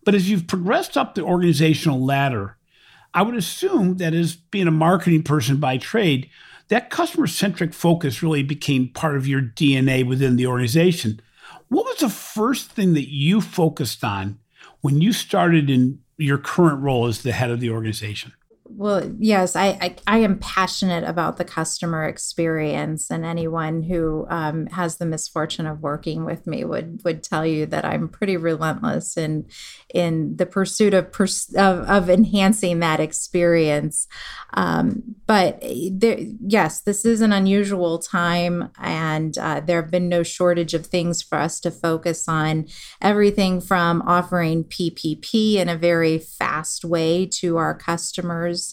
But 0.06 0.14
as 0.14 0.30
you've 0.30 0.46
progressed 0.46 0.96
up 0.96 1.14
the 1.16 1.22
organizational 1.22 2.02
ladder, 2.02 2.56
I 3.12 3.22
would 3.22 3.34
assume 3.34 3.96
that 3.96 4.14
as 4.14 4.36
being 4.36 4.68
a 4.68 4.70
marketing 4.70 5.24
person 5.24 5.56
by 5.56 5.78
trade, 5.78 6.30
that 6.68 6.90
customer 6.90 7.26
centric 7.26 7.74
focus 7.74 8.22
really 8.22 8.44
became 8.44 8.88
part 8.88 9.16
of 9.16 9.26
your 9.26 9.42
DNA 9.42 10.06
within 10.06 10.36
the 10.36 10.46
organization. 10.46 11.20
What 11.68 11.86
was 11.86 11.98
the 11.98 12.08
first 12.08 12.70
thing 12.70 12.94
that 12.94 13.12
you 13.12 13.40
focused 13.40 14.04
on 14.04 14.38
when 14.80 15.02
you 15.02 15.12
started 15.12 15.68
in 15.68 15.98
your 16.18 16.38
current 16.38 16.80
role 16.80 17.08
as 17.08 17.22
the 17.22 17.32
head 17.32 17.50
of 17.50 17.58
the 17.58 17.70
organization? 17.70 18.32
Well, 18.78 19.10
yes, 19.18 19.56
I, 19.56 19.68
I, 19.80 19.96
I 20.06 20.18
am 20.18 20.38
passionate 20.38 21.02
about 21.04 21.38
the 21.38 21.46
customer 21.46 22.04
experience, 22.04 23.10
and 23.10 23.24
anyone 23.24 23.82
who 23.82 24.26
um, 24.28 24.66
has 24.66 24.98
the 24.98 25.06
misfortune 25.06 25.64
of 25.66 25.80
working 25.80 26.26
with 26.26 26.46
me 26.46 26.62
would 26.62 27.00
would 27.02 27.22
tell 27.22 27.46
you 27.46 27.64
that 27.66 27.86
I'm 27.86 28.06
pretty 28.06 28.36
relentless 28.36 29.16
in 29.16 29.46
in 29.94 30.36
the 30.36 30.44
pursuit 30.44 30.92
of 30.92 31.10
pers- 31.10 31.54
of, 31.54 31.88
of, 31.88 32.10
enhancing 32.10 32.80
that 32.80 33.00
experience. 33.00 34.08
Um, 34.52 35.16
but 35.26 35.62
there, 35.92 36.18
yes, 36.46 36.82
this 36.82 37.06
is 37.06 37.22
an 37.22 37.32
unusual 37.32 37.98
time, 37.98 38.70
and 38.78 39.38
uh, 39.38 39.60
there 39.60 39.80
have 39.80 39.90
been 39.90 40.10
no 40.10 40.22
shortage 40.22 40.74
of 40.74 40.84
things 40.84 41.22
for 41.22 41.38
us 41.38 41.60
to 41.60 41.70
focus 41.70 42.28
on. 42.28 42.66
Everything 43.00 43.62
from 43.62 44.02
offering 44.02 44.64
PPP 44.64 45.54
in 45.54 45.70
a 45.70 45.78
very 45.78 46.18
fast 46.18 46.84
way 46.84 47.24
to 47.24 47.56
our 47.56 47.74
customers 47.74 48.65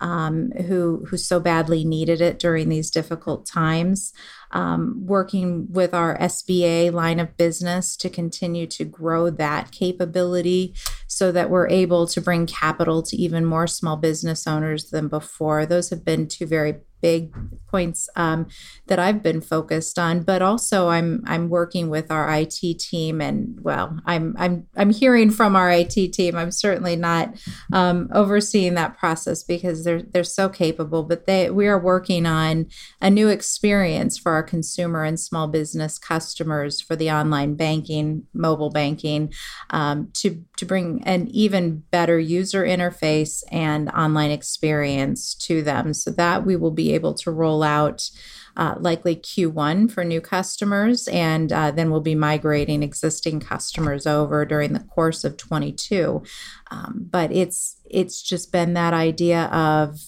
um, 0.00 0.50
who 0.66 1.04
who 1.08 1.16
so 1.16 1.40
badly 1.40 1.84
needed 1.84 2.20
it 2.20 2.38
during 2.38 2.68
these 2.68 2.90
difficult 2.90 3.46
times. 3.46 4.12
Um, 4.52 5.06
working 5.06 5.68
with 5.70 5.94
our 5.94 6.18
SBA 6.18 6.92
line 6.92 7.20
of 7.20 7.36
business 7.36 7.96
to 7.98 8.10
continue 8.10 8.66
to 8.66 8.84
grow 8.84 9.30
that 9.30 9.70
capability 9.70 10.74
so 11.06 11.30
that 11.30 11.50
we're 11.50 11.68
able 11.68 12.08
to 12.08 12.20
bring 12.20 12.46
capital 12.46 13.00
to 13.04 13.16
even 13.16 13.44
more 13.44 13.68
small 13.68 13.96
business 13.96 14.48
owners 14.48 14.90
than 14.90 15.06
before. 15.06 15.66
Those 15.66 15.90
have 15.90 16.04
been 16.04 16.26
two 16.26 16.46
very 16.46 16.80
big 17.00 17.32
points 17.70 18.08
um, 18.16 18.48
that 18.88 18.98
I've 18.98 19.22
been 19.22 19.40
focused 19.40 19.98
on. 19.98 20.22
But 20.22 20.42
also, 20.42 20.88
I'm 20.88 21.22
I'm 21.26 21.48
working 21.48 21.88
with 21.88 22.10
our 22.10 22.30
IT 22.32 22.78
team, 22.78 23.20
and 23.20 23.58
well, 23.60 23.98
I'm 24.04 24.34
I'm 24.38 24.66
I'm 24.76 24.90
hearing 24.90 25.30
from 25.30 25.56
our 25.56 25.70
IT 25.70 26.12
team. 26.12 26.36
I'm 26.36 26.50
certainly 26.50 26.96
not 26.96 27.40
um, 27.72 28.08
overseeing 28.12 28.74
that 28.74 28.98
process 28.98 29.42
because 29.42 29.84
they're 29.84 30.02
they're 30.02 30.24
so 30.24 30.48
capable. 30.48 31.04
But 31.04 31.26
they 31.26 31.50
we 31.50 31.66
are 31.66 31.80
working 31.80 32.26
on 32.26 32.66
a 33.00 33.10
new 33.10 33.28
experience 33.28 34.18
for 34.18 34.32
our 34.32 34.42
consumer 34.42 35.04
and 35.04 35.18
small 35.18 35.46
business 35.46 35.98
customers 35.98 36.80
for 36.80 36.96
the 36.96 37.10
online 37.10 37.54
banking, 37.54 38.26
mobile 38.34 38.70
banking, 38.70 39.32
um, 39.70 40.10
to 40.14 40.44
to 40.56 40.66
bring 40.66 41.02
an 41.04 41.28
even 41.28 41.84
better 41.90 42.18
user 42.18 42.64
interface 42.64 43.42
and 43.50 43.88
online 43.90 44.30
experience 44.30 45.34
to 45.34 45.62
them, 45.62 45.94
so 45.94 46.10
that 46.10 46.44
we 46.44 46.56
will 46.56 46.70
be 46.70 46.89
able 46.94 47.14
to 47.14 47.30
roll 47.30 47.62
out 47.62 48.10
uh, 48.56 48.74
likely 48.78 49.16
Q1 49.16 49.90
for 49.90 50.04
new 50.04 50.20
customers, 50.20 51.08
and 51.08 51.52
uh, 51.52 51.70
then 51.70 51.90
we'll 51.90 52.00
be 52.00 52.14
migrating 52.14 52.82
existing 52.82 53.40
customers 53.40 54.06
over 54.06 54.44
during 54.44 54.72
the 54.72 54.80
course 54.80 55.24
of 55.24 55.36
22. 55.36 56.22
Um, 56.70 57.06
but 57.10 57.32
it's 57.32 57.76
it's 57.88 58.22
just 58.22 58.52
been 58.52 58.74
that 58.74 58.94
idea 58.94 59.44
of, 59.46 59.98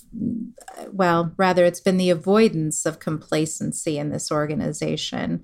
well, 0.93 1.33
rather 1.37 1.65
it's 1.65 1.81
been 1.81 1.97
the 1.97 2.11
avoidance 2.11 2.87
of 2.87 3.01
complacency 3.01 3.99
in 3.99 4.11
this 4.11 4.31
organization 4.31 5.43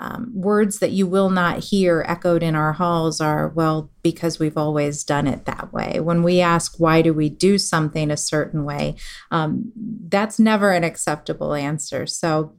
um, 0.00 0.30
words 0.32 0.78
that 0.78 0.92
you 0.92 1.06
will 1.06 1.30
not 1.30 1.64
hear 1.64 2.04
echoed 2.06 2.42
in 2.42 2.54
our 2.54 2.72
halls 2.72 3.20
are 3.20 3.48
well 3.48 3.90
because 4.02 4.38
we've 4.38 4.56
always 4.56 5.02
done 5.02 5.26
it 5.26 5.44
that 5.46 5.72
way. 5.72 5.98
When 6.00 6.22
we 6.22 6.40
ask 6.40 6.78
why 6.78 7.02
do 7.02 7.12
we 7.12 7.28
do 7.28 7.58
something 7.58 8.10
a 8.10 8.16
certain 8.16 8.64
way? 8.64 8.94
Um, 9.30 9.72
that's 10.08 10.38
never 10.38 10.70
an 10.70 10.84
acceptable 10.84 11.54
answer. 11.54 12.06
So 12.06 12.54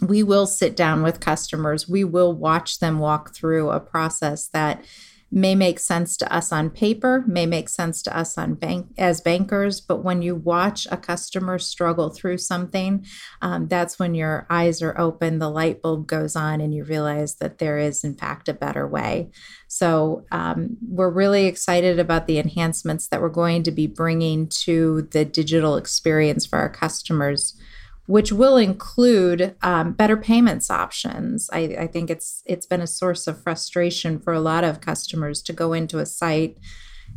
we 0.00 0.22
will 0.22 0.46
sit 0.46 0.76
down 0.76 1.02
with 1.02 1.20
customers. 1.20 1.88
We 1.88 2.04
will 2.04 2.32
watch 2.32 2.78
them 2.78 2.98
walk 2.98 3.34
through 3.34 3.70
a 3.70 3.80
process 3.80 4.48
that 4.48 4.84
may 5.30 5.54
make 5.54 5.80
sense 5.80 6.16
to 6.16 6.32
us 6.32 6.52
on 6.52 6.70
paper, 6.70 7.24
may 7.26 7.46
make 7.46 7.68
sense 7.68 8.02
to 8.02 8.16
us 8.16 8.38
on 8.38 8.54
bank 8.54 8.86
as 8.96 9.20
bankers, 9.20 9.80
but 9.80 10.04
when 10.04 10.22
you 10.22 10.34
watch 10.34 10.86
a 10.90 10.96
customer 10.96 11.58
struggle 11.58 12.10
through 12.10 12.38
something, 12.38 13.04
um, 13.42 13.66
that's 13.66 13.98
when 13.98 14.14
your 14.14 14.46
eyes 14.48 14.80
are 14.82 14.98
open, 14.98 15.38
the 15.38 15.50
light 15.50 15.82
bulb 15.82 16.06
goes 16.06 16.36
on, 16.36 16.60
and 16.60 16.72
you 16.72 16.84
realize 16.84 17.36
that 17.36 17.58
there 17.58 17.78
is 17.78 18.04
in 18.04 18.14
fact 18.14 18.48
a 18.48 18.54
better 18.54 18.86
way. 18.86 19.28
So 19.66 20.24
um, 20.30 20.76
we're 20.88 21.10
really 21.10 21.46
excited 21.46 21.98
about 21.98 22.26
the 22.26 22.38
enhancements 22.38 23.08
that 23.08 23.20
we're 23.20 23.28
going 23.28 23.64
to 23.64 23.72
be 23.72 23.88
bringing 23.88 24.48
to 24.64 25.08
the 25.10 25.24
digital 25.24 25.76
experience 25.76 26.46
for 26.46 26.58
our 26.58 26.70
customers 26.70 27.58
which 28.06 28.32
will 28.32 28.56
include 28.56 29.54
um, 29.62 29.92
better 29.92 30.16
payments 30.16 30.70
options. 30.70 31.50
I, 31.52 31.76
I, 31.80 31.86
think 31.86 32.10
it's 32.10 32.42
it's 32.46 32.66
been 32.66 32.80
a 32.80 32.86
source 32.86 33.26
of 33.26 33.42
frustration 33.42 34.18
for 34.18 34.32
a 34.32 34.40
lot 34.40 34.64
of 34.64 34.80
customers 34.80 35.42
to 35.42 35.52
go 35.52 35.72
into 35.72 35.98
a 35.98 36.06
site 36.06 36.58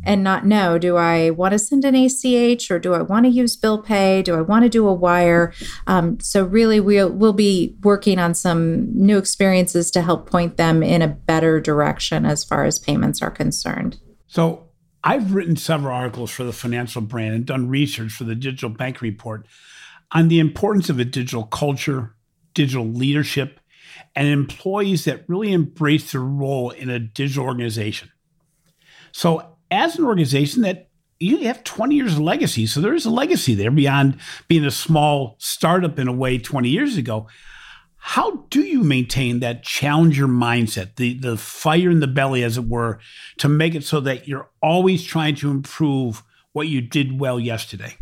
and 0.02 0.24
not 0.24 0.46
know 0.46 0.78
do 0.78 0.96
I 0.96 1.30
want 1.30 1.52
to 1.52 1.58
send 1.58 1.84
an 1.84 1.94
ACH 1.94 2.70
or 2.70 2.78
do 2.78 2.94
I 2.94 3.02
want 3.02 3.26
to 3.26 3.30
use 3.30 3.56
bill 3.56 3.82
pay? 3.82 4.22
Do 4.22 4.34
I 4.34 4.40
want 4.40 4.64
to 4.64 4.68
do 4.68 4.88
a 4.88 4.94
wire? 4.94 5.52
Um, 5.86 6.18
so 6.20 6.44
really, 6.44 6.80
we'll 6.80 7.10
we'll 7.10 7.32
be 7.32 7.76
working 7.82 8.18
on 8.18 8.34
some 8.34 8.92
new 8.94 9.18
experiences 9.18 9.90
to 9.92 10.02
help 10.02 10.28
point 10.28 10.56
them 10.56 10.82
in 10.82 11.02
a 11.02 11.08
better 11.08 11.60
direction 11.60 12.24
as 12.24 12.44
far 12.44 12.64
as 12.64 12.78
payments 12.78 13.22
are 13.22 13.30
concerned. 13.30 13.98
So. 14.26 14.66
I've 15.02 15.32
written 15.32 15.56
several 15.56 15.94
articles 15.94 16.30
for 16.30 16.44
the 16.44 16.52
financial 16.52 17.00
brand 17.00 17.34
and 17.34 17.46
done 17.46 17.70
research 17.70 18.12
for 18.12 18.24
the 18.24 18.34
digital 18.34 18.68
bank 18.68 19.00
report 19.00 19.46
on 20.12 20.28
the 20.28 20.40
importance 20.40 20.88
of 20.88 20.98
a 20.98 21.04
digital 21.04 21.44
culture, 21.44 22.14
digital 22.54 22.86
leadership, 22.86 23.60
and 24.14 24.28
employees 24.28 25.04
that 25.04 25.24
really 25.28 25.52
embrace 25.52 26.12
their 26.12 26.22
role 26.22 26.70
in 26.70 26.90
a 26.90 26.98
digital 26.98 27.44
organization. 27.44 28.10
So, 29.12 29.56
as 29.70 29.98
an 29.98 30.04
organization 30.04 30.62
that 30.62 30.90
you 31.20 31.36
have 31.40 31.62
20 31.62 31.94
years 31.94 32.14
of 32.14 32.20
legacy. 32.20 32.66
So 32.66 32.80
there 32.80 32.94
is 32.94 33.04
a 33.04 33.10
legacy 33.10 33.54
there 33.54 33.70
beyond 33.70 34.18
being 34.48 34.64
a 34.64 34.70
small 34.70 35.36
startup 35.38 35.98
in 35.98 36.08
a 36.08 36.12
way 36.12 36.38
20 36.38 36.68
years 36.68 36.96
ago. 36.96 37.28
How 37.96 38.46
do 38.48 38.62
you 38.62 38.82
maintain 38.82 39.40
that 39.40 39.62
challenger 39.62 40.26
mindset, 40.26 40.96
the, 40.96 41.18
the 41.18 41.36
fire 41.36 41.90
in 41.90 42.00
the 42.00 42.06
belly, 42.06 42.42
as 42.42 42.56
it 42.56 42.66
were, 42.66 42.98
to 43.36 43.48
make 43.48 43.74
it 43.74 43.84
so 43.84 44.00
that 44.00 44.26
you're 44.26 44.48
always 44.62 45.04
trying 45.04 45.34
to 45.36 45.50
improve 45.50 46.22
what 46.52 46.66
you 46.66 46.80
did 46.80 47.20
well 47.20 47.38
yesterday? 47.38 47.96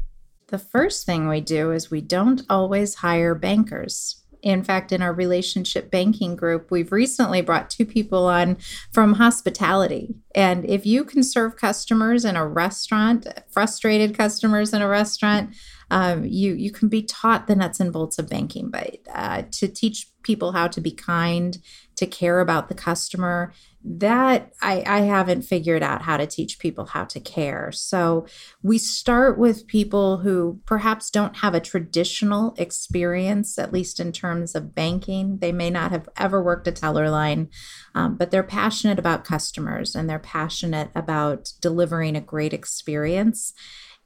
The 0.49 0.59
first 0.59 1.05
thing 1.05 1.29
we 1.29 1.43
do 1.43 1.73
is 1.73 1.91
we 1.91 2.01
don't 2.01 2.41
always 2.49 2.97
hire 2.97 3.35
bankers. 3.35 4.25
In 4.41 4.65
fact, 4.65 4.93
in 4.93 5.03
our 5.03 5.13
relationship 5.13 5.91
banking 5.91 6.37
group, 6.37 6.71
we've 6.71 6.93
recently 6.93 7.43
brought 7.43 7.69
two 7.69 7.85
people 7.85 8.27
on 8.27 8.57
from 8.91 9.15
hospitality. 9.15 10.15
And 10.35 10.65
if 10.65 10.87
you 10.87 11.05
can 11.05 11.23
serve 11.23 11.57
customers 11.57 12.25
in 12.25 12.35
a 12.35 12.47
restaurant, 12.47 13.27
frustrated 13.51 14.17
customers 14.17 14.73
in 14.73 14.81
a 14.81 14.89
restaurant, 14.89 15.55
um, 15.91 16.25
you 16.25 16.55
you 16.55 16.71
can 16.71 16.89
be 16.89 17.03
taught 17.03 17.47
the 17.47 17.57
nuts 17.57 17.81
and 17.81 17.93
bolts 17.93 18.19
of 18.19 18.29
banking, 18.29 18.71
but 18.71 18.99
uh, 19.13 19.43
to 19.53 19.69
teach 19.69 20.09
people 20.23 20.53
how 20.53 20.69
to 20.69 20.81
be 20.81 20.91
kind, 20.91 21.59
to 21.97 22.07
care 22.07 22.41
about 22.41 22.69
the 22.69 22.75
customer, 22.75 23.53
that 23.83 24.53
I, 24.61 24.83
I 24.87 25.01
haven't 25.01 25.43
figured 25.43 25.83
out 25.83 26.03
how 26.03 26.17
to 26.19 26.27
teach 26.27 26.59
people 26.59 26.87
how 26.87 27.05
to 27.07 27.21
care. 27.21 27.73
So 27.73 28.27
we 28.63 28.77
start 28.77 29.39
with 29.39 29.67
people 29.67 30.19
who 30.19 30.61
perhaps 30.67 31.11
don't 31.11 31.37
have 31.39 31.55
a 31.55 31.61
traditional 31.61 32.55
experience, 32.59 33.59
at 33.59 33.73
least 33.73 34.01
in 34.01 34.13
terms 34.13 34.55
of 34.55 34.75
banking. 34.75 35.39
They 35.39 35.53
may 35.53 35.71
not 35.71 35.93
have 35.93 36.09
ever 36.17 36.43
worked 36.43 36.69
a 36.69 36.73
teller 36.73 37.09
line, 37.09 37.49
um, 37.95 38.17
but 38.17 38.31
they're 38.31 38.43
passionate 38.43 38.99
about 38.99 39.25
customers 39.25 39.95
and 39.95 40.11
they're 40.11 40.19
passionate 40.19 40.91
about 40.95 41.53
delivering 41.61 42.17
a 42.17 42.21
great 42.21 42.53
experience. 42.53 43.55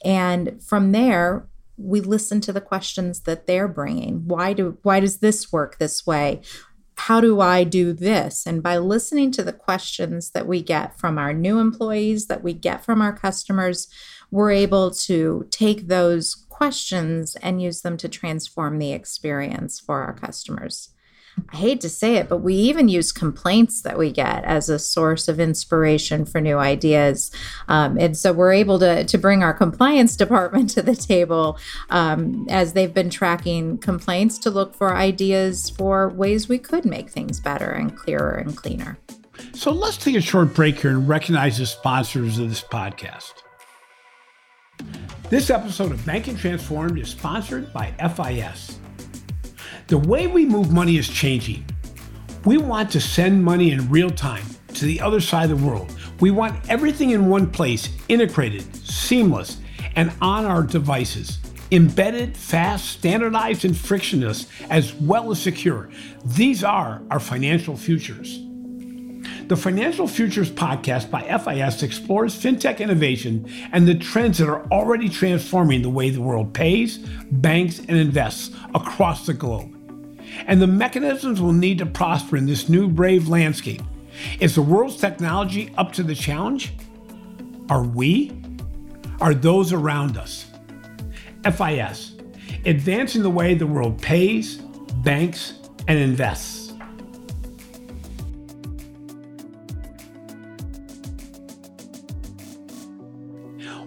And 0.04 0.62
from 0.62 0.92
there, 0.92 1.48
we 1.76 2.00
listen 2.00 2.40
to 2.42 2.52
the 2.52 2.60
questions 2.60 3.20
that 3.20 3.46
they're 3.46 3.68
bringing. 3.68 4.26
Why 4.26 4.52
do 4.52 4.78
why 4.82 5.00
does 5.00 5.18
this 5.18 5.52
work 5.52 5.78
this 5.78 6.06
way? 6.06 6.42
How 6.96 7.20
do 7.20 7.40
i 7.40 7.64
do 7.64 7.92
this? 7.92 8.46
And 8.46 8.62
by 8.62 8.76
listening 8.78 9.32
to 9.32 9.42
the 9.42 9.52
questions 9.52 10.30
that 10.30 10.46
we 10.46 10.62
get 10.62 10.98
from 10.98 11.18
our 11.18 11.32
new 11.32 11.58
employees 11.58 12.26
that 12.26 12.42
we 12.42 12.52
get 12.52 12.84
from 12.84 13.00
our 13.00 13.12
customers 13.12 13.88
we're 14.32 14.50
able 14.50 14.90
to 14.90 15.46
take 15.50 15.86
those 15.86 16.46
questions 16.48 17.36
and 17.36 17.62
use 17.62 17.82
them 17.82 17.96
to 17.98 18.08
transform 18.08 18.78
the 18.78 18.92
experience 18.92 19.78
for 19.78 20.02
our 20.02 20.14
customers 20.14 20.91
I 21.52 21.56
hate 21.56 21.80
to 21.82 21.88
say 21.88 22.16
it, 22.16 22.28
but 22.28 22.38
we 22.38 22.54
even 22.54 22.88
use 22.88 23.12
complaints 23.12 23.82
that 23.82 23.98
we 23.98 24.10
get 24.10 24.44
as 24.44 24.68
a 24.68 24.78
source 24.78 25.28
of 25.28 25.40
inspiration 25.40 26.24
for 26.24 26.40
new 26.40 26.58
ideas. 26.58 27.30
Um, 27.68 27.98
and 27.98 28.16
so 28.16 28.32
we're 28.32 28.52
able 28.52 28.78
to, 28.80 29.04
to 29.04 29.18
bring 29.18 29.42
our 29.42 29.54
compliance 29.54 30.16
department 30.22 30.70
to 30.70 30.82
the 30.82 30.96
table 30.96 31.58
um, 31.90 32.46
as 32.50 32.72
they've 32.72 32.92
been 32.92 33.10
tracking 33.10 33.78
complaints 33.78 34.38
to 34.38 34.50
look 34.50 34.74
for 34.74 34.94
ideas 34.94 35.70
for 35.70 36.08
ways 36.10 36.48
we 36.48 36.58
could 36.58 36.84
make 36.84 37.10
things 37.10 37.40
better 37.40 37.70
and 37.70 37.96
clearer 37.96 38.32
and 38.34 38.56
cleaner. 38.56 38.98
So 39.54 39.72
let's 39.72 39.96
take 39.96 40.16
a 40.16 40.20
short 40.20 40.54
break 40.54 40.80
here 40.80 40.90
and 40.90 41.08
recognize 41.08 41.58
the 41.58 41.66
sponsors 41.66 42.38
of 42.38 42.48
this 42.48 42.62
podcast. 42.62 43.32
This 45.30 45.48
episode 45.50 45.92
of 45.92 46.04
Banking 46.04 46.36
Transformed 46.36 46.98
is 46.98 47.08
sponsored 47.08 47.72
by 47.72 47.92
FIS. 47.92 48.78
The 49.92 49.98
way 49.98 50.26
we 50.26 50.46
move 50.46 50.72
money 50.72 50.96
is 50.96 51.06
changing. 51.06 51.66
We 52.46 52.56
want 52.56 52.90
to 52.92 52.98
send 52.98 53.44
money 53.44 53.72
in 53.72 53.90
real 53.90 54.08
time 54.08 54.46
to 54.68 54.86
the 54.86 54.98
other 55.02 55.20
side 55.20 55.50
of 55.50 55.60
the 55.60 55.66
world. 55.66 55.94
We 56.18 56.30
want 56.30 56.66
everything 56.70 57.10
in 57.10 57.28
one 57.28 57.50
place, 57.50 57.90
integrated, 58.08 58.74
seamless, 58.74 59.58
and 59.94 60.10
on 60.22 60.46
our 60.46 60.62
devices. 60.62 61.40
Embedded, 61.70 62.34
fast, 62.38 62.88
standardized, 62.88 63.66
and 63.66 63.76
frictionless, 63.76 64.46
as 64.70 64.94
well 64.94 65.30
as 65.30 65.42
secure. 65.42 65.90
These 66.24 66.64
are 66.64 67.02
our 67.10 67.20
financial 67.20 67.76
futures. 67.76 68.38
The 69.48 69.56
Financial 69.56 70.08
Futures 70.08 70.50
podcast 70.50 71.10
by 71.10 71.20
FIS 71.20 71.82
explores 71.82 72.34
fintech 72.34 72.78
innovation 72.78 73.46
and 73.72 73.86
the 73.86 73.94
trends 73.94 74.38
that 74.38 74.48
are 74.48 74.64
already 74.68 75.10
transforming 75.10 75.82
the 75.82 75.90
way 75.90 76.08
the 76.08 76.22
world 76.22 76.54
pays, 76.54 76.96
banks, 77.30 77.78
and 77.80 77.98
invests 77.98 78.56
across 78.74 79.26
the 79.26 79.34
globe 79.34 79.76
and 80.46 80.60
the 80.60 80.66
mechanisms 80.66 81.40
will 81.40 81.52
need 81.52 81.78
to 81.78 81.86
prosper 81.86 82.36
in 82.36 82.46
this 82.46 82.68
new 82.68 82.88
brave 82.88 83.28
landscape. 83.28 83.82
Is 84.40 84.54
the 84.54 84.62
world's 84.62 84.96
technology 84.96 85.72
up 85.76 85.92
to 85.94 86.02
the 86.02 86.14
challenge? 86.14 86.72
Are 87.68 87.82
we? 87.82 88.32
Are 89.20 89.34
those 89.34 89.72
around 89.72 90.16
us? 90.16 90.46
FIS, 91.44 92.16
advancing 92.64 93.22
the 93.22 93.30
way 93.30 93.54
the 93.54 93.66
world 93.66 94.00
pays, 94.00 94.56
banks, 95.02 95.54
and 95.88 95.98
invests. 95.98 96.61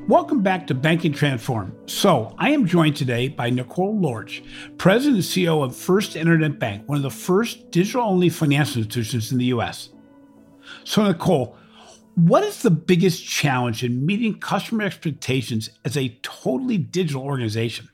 Welcome 0.07 0.43
back 0.43 0.67
to 0.67 0.75
Banking 0.75 1.13
Transformed. 1.13 1.73
So, 1.89 2.35
I 2.37 2.51
am 2.51 2.67
joined 2.67 2.95
today 2.95 3.27
by 3.27 3.49
Nicole 3.49 3.99
Lorch, 3.99 4.43
President 4.77 5.15
and 5.15 5.23
CEO 5.23 5.63
of 5.63 5.75
First 5.75 6.15
Internet 6.15 6.59
Bank, 6.59 6.87
one 6.87 6.97
of 6.97 7.01
the 7.01 7.09
first 7.09 7.71
digital 7.71 8.03
only 8.03 8.29
financial 8.29 8.83
institutions 8.83 9.31
in 9.31 9.39
the 9.39 9.45
US. 9.45 9.89
So, 10.83 11.03
Nicole, 11.03 11.57
what 12.13 12.43
is 12.43 12.61
the 12.61 12.69
biggest 12.69 13.25
challenge 13.25 13.83
in 13.83 14.05
meeting 14.05 14.37
customer 14.37 14.83
expectations 14.83 15.71
as 15.85 15.97
a 15.97 16.09
totally 16.21 16.77
digital 16.77 17.23
organization? 17.23 17.89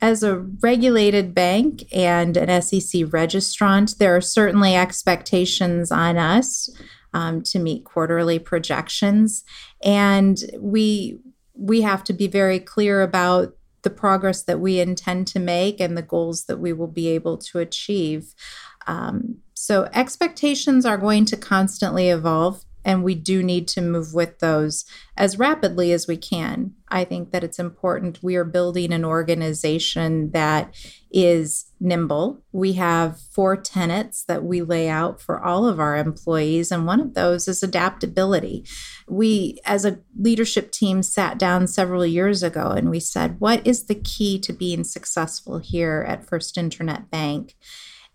As 0.00 0.24
a 0.24 0.38
regulated 0.40 1.32
bank 1.32 1.84
and 1.92 2.36
an 2.36 2.60
SEC 2.60 3.02
registrant, 3.02 3.98
there 3.98 4.16
are 4.16 4.20
certainly 4.20 4.74
expectations 4.74 5.92
on 5.92 6.16
us 6.16 6.68
um, 7.14 7.42
to 7.44 7.60
meet 7.60 7.84
quarterly 7.84 8.40
projections. 8.40 9.44
And 9.82 10.38
we 10.58 11.20
we 11.56 11.82
have 11.82 12.04
to 12.04 12.12
be 12.12 12.26
very 12.26 12.58
clear 12.58 13.02
about 13.02 13.56
the 13.82 13.90
progress 13.90 14.42
that 14.42 14.60
we 14.60 14.80
intend 14.80 15.26
to 15.28 15.38
make 15.38 15.80
and 15.80 15.96
the 15.96 16.02
goals 16.02 16.44
that 16.46 16.58
we 16.58 16.72
will 16.72 16.88
be 16.88 17.08
able 17.08 17.38
to 17.38 17.60
achieve. 17.60 18.34
Um, 18.86 19.38
so, 19.54 19.88
expectations 19.94 20.84
are 20.84 20.98
going 20.98 21.24
to 21.26 21.36
constantly 21.36 22.10
evolve 22.10 22.64
and 22.86 23.02
we 23.02 23.16
do 23.16 23.42
need 23.42 23.66
to 23.66 23.82
move 23.82 24.14
with 24.14 24.38
those 24.38 24.84
as 25.16 25.40
rapidly 25.40 25.90
as 25.90 26.06
we 26.06 26.16
can. 26.16 26.72
I 26.88 27.02
think 27.02 27.32
that 27.32 27.42
it's 27.42 27.58
important. 27.58 28.22
We 28.22 28.36
are 28.36 28.44
building 28.44 28.92
an 28.92 29.04
organization 29.04 30.30
that 30.30 30.72
is 31.10 31.72
nimble. 31.80 32.44
We 32.52 32.74
have 32.74 33.20
four 33.20 33.56
tenets 33.56 34.24
that 34.28 34.44
we 34.44 34.62
lay 34.62 34.88
out 34.88 35.20
for 35.20 35.42
all 35.42 35.66
of 35.66 35.80
our 35.80 35.96
employees, 35.96 36.70
and 36.70 36.86
one 36.86 37.00
of 37.00 37.14
those 37.14 37.48
is 37.48 37.64
adaptability. 37.64 38.64
We, 39.08 39.58
as 39.64 39.84
a 39.84 39.98
leadership 40.16 40.70
team, 40.70 41.02
sat 41.02 41.38
down 41.38 41.66
several 41.66 42.06
years 42.06 42.44
ago 42.44 42.68
and 42.68 42.88
we 42.88 43.00
said, 43.00 43.40
What 43.40 43.66
is 43.66 43.86
the 43.86 43.96
key 43.96 44.38
to 44.40 44.52
being 44.52 44.84
successful 44.84 45.58
here 45.58 46.04
at 46.06 46.24
First 46.24 46.56
Internet 46.56 47.10
Bank? 47.10 47.56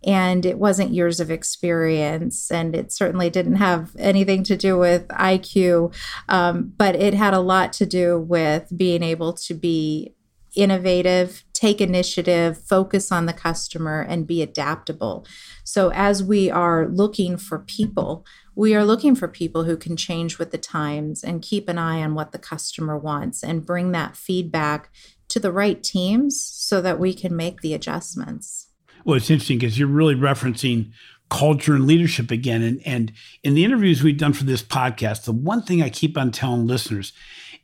And 0.04 0.46
it 0.46 0.58
wasn't 0.58 0.94
years 0.94 1.20
of 1.20 1.30
experience 1.30 2.50
and 2.52 2.76
it 2.76 2.92
certainly 2.92 3.30
didn't 3.30 3.56
have 3.56 3.96
anything 3.98 4.44
to 4.44 4.58
do 4.58 4.78
with 4.78 5.08
iq 5.10 5.94
um, 6.30 6.74
but 6.78 6.96
it 6.96 7.14
had 7.14 7.34
a 7.34 7.40
lot 7.40 7.72
to 7.74 7.86
do 7.86 8.20
with 8.20 8.72
being 8.76 9.04
able 9.04 9.34
to 9.34 9.54
be 9.54 10.16
innovative 10.56 11.44
take 11.54 11.80
initiative 11.80 12.58
focus 12.58 13.12
on 13.12 13.28
the 13.28 13.34
customer 13.34 14.02
and 14.02 14.26
be 14.26 14.42
adaptable. 14.42 15.26
So 15.64 15.92
as 15.94 16.24
we 16.24 16.50
are 16.50 16.88
looking 16.88 17.38
for 17.38 17.60
people 17.60 18.26
we 18.56 18.76
are 18.76 18.84
looking 18.84 19.16
for 19.16 19.28
people 19.28 19.64
who 19.64 19.78
can 19.78 19.96
change 19.96 20.38
with 20.38 20.52
the 20.52 20.58
times 20.58 21.24
and 21.24 21.42
keep 21.42 21.70
an 21.70 21.78
eye 21.78 22.02
on 22.02 22.16
what 22.16 22.32
the 22.32 22.38
customer 22.38 22.98
wants 22.98 23.44
and 23.44 23.66
bring 23.66 23.92
that 23.92 24.18
feedback 24.18 24.92
to 25.30 25.40
the 25.40 25.52
right 25.52 25.82
teams 25.82 26.44
so 26.44 26.82
that 26.82 27.00
we 27.00 27.14
can 27.14 27.36
make 27.36 27.62
the 27.62 27.74
adjustments 27.74 28.68
well, 29.06 29.18
it's 29.18 29.30
interesting 29.30 29.60
because 29.60 29.78
you're 29.78 29.88
really 29.88 30.16
referencing 30.16 30.92
culture 31.30 31.74
and 31.74 31.88
leadership 31.88 32.30
again. 32.30 32.62
And, 32.62 32.82
and 32.86 33.12
in 33.44 33.54
the 33.54 33.64
interviews 33.64 34.04
we've 34.04 34.18
done 34.18 34.34
for 34.34 34.44
this 34.44 34.62
podcast, 34.62 35.24
the 35.24 35.32
one 35.32 35.64
thing 35.64 35.82
I 35.82 35.90
keep 35.90 36.18
on 36.18 36.32
telling 36.32 36.68
listeners 36.68 37.14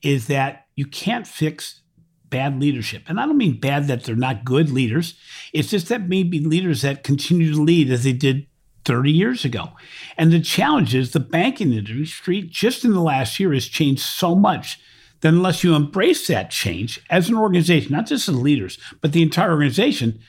is 0.02 0.28
that 0.28 0.66
you 0.76 0.86
can't 0.86 1.28
fix 1.28 1.82
bad 2.30 2.60
leadership. 2.60 3.04
And 3.08 3.20
I 3.20 3.26
don't 3.26 3.38
mean 3.38 3.60
bad 3.60 3.88
that 3.88 4.04
they're 4.04 4.16
not 4.16 4.46
good 4.46 4.70
leaders. 4.70 5.16
It's 5.54 5.70
just 5.70 5.90
that 5.90 6.08
maybe 6.08 6.40
leaders 6.40 6.82
that 6.82 7.04
continue 7.04 7.54
to 7.54 7.62
lead 7.62 7.90
as 7.90 8.04
they 8.04 8.14
did 8.14 8.48
30 8.86 9.12
years 9.12 9.46
ago. 9.46 9.72
And 10.18 10.32
the 10.32 10.40
challenge 10.40 10.96
is 10.96 11.12
the 11.12 11.20
banking 11.20 11.74
industry 11.74 12.42
just 12.42 12.86
in 12.86 12.94
the 12.94 13.02
last 13.02 13.40
year 13.40 13.54
has 13.54 13.66
changed 13.66 14.02
so 14.02 14.34
much 14.34 14.80
that 15.22 15.30
unless 15.30 15.64
you 15.64 15.76
embrace 15.76 16.28
that 16.28 16.52
change 16.52 17.02
as 17.10 17.28
an 17.28 17.36
organization, 17.36 17.92
not 17.92 18.08
just 18.08 18.30
as 18.30 18.36
leaders, 18.36 18.78
but 19.02 19.12
the 19.12 19.24
entire 19.24 19.52
organization, 19.52 20.20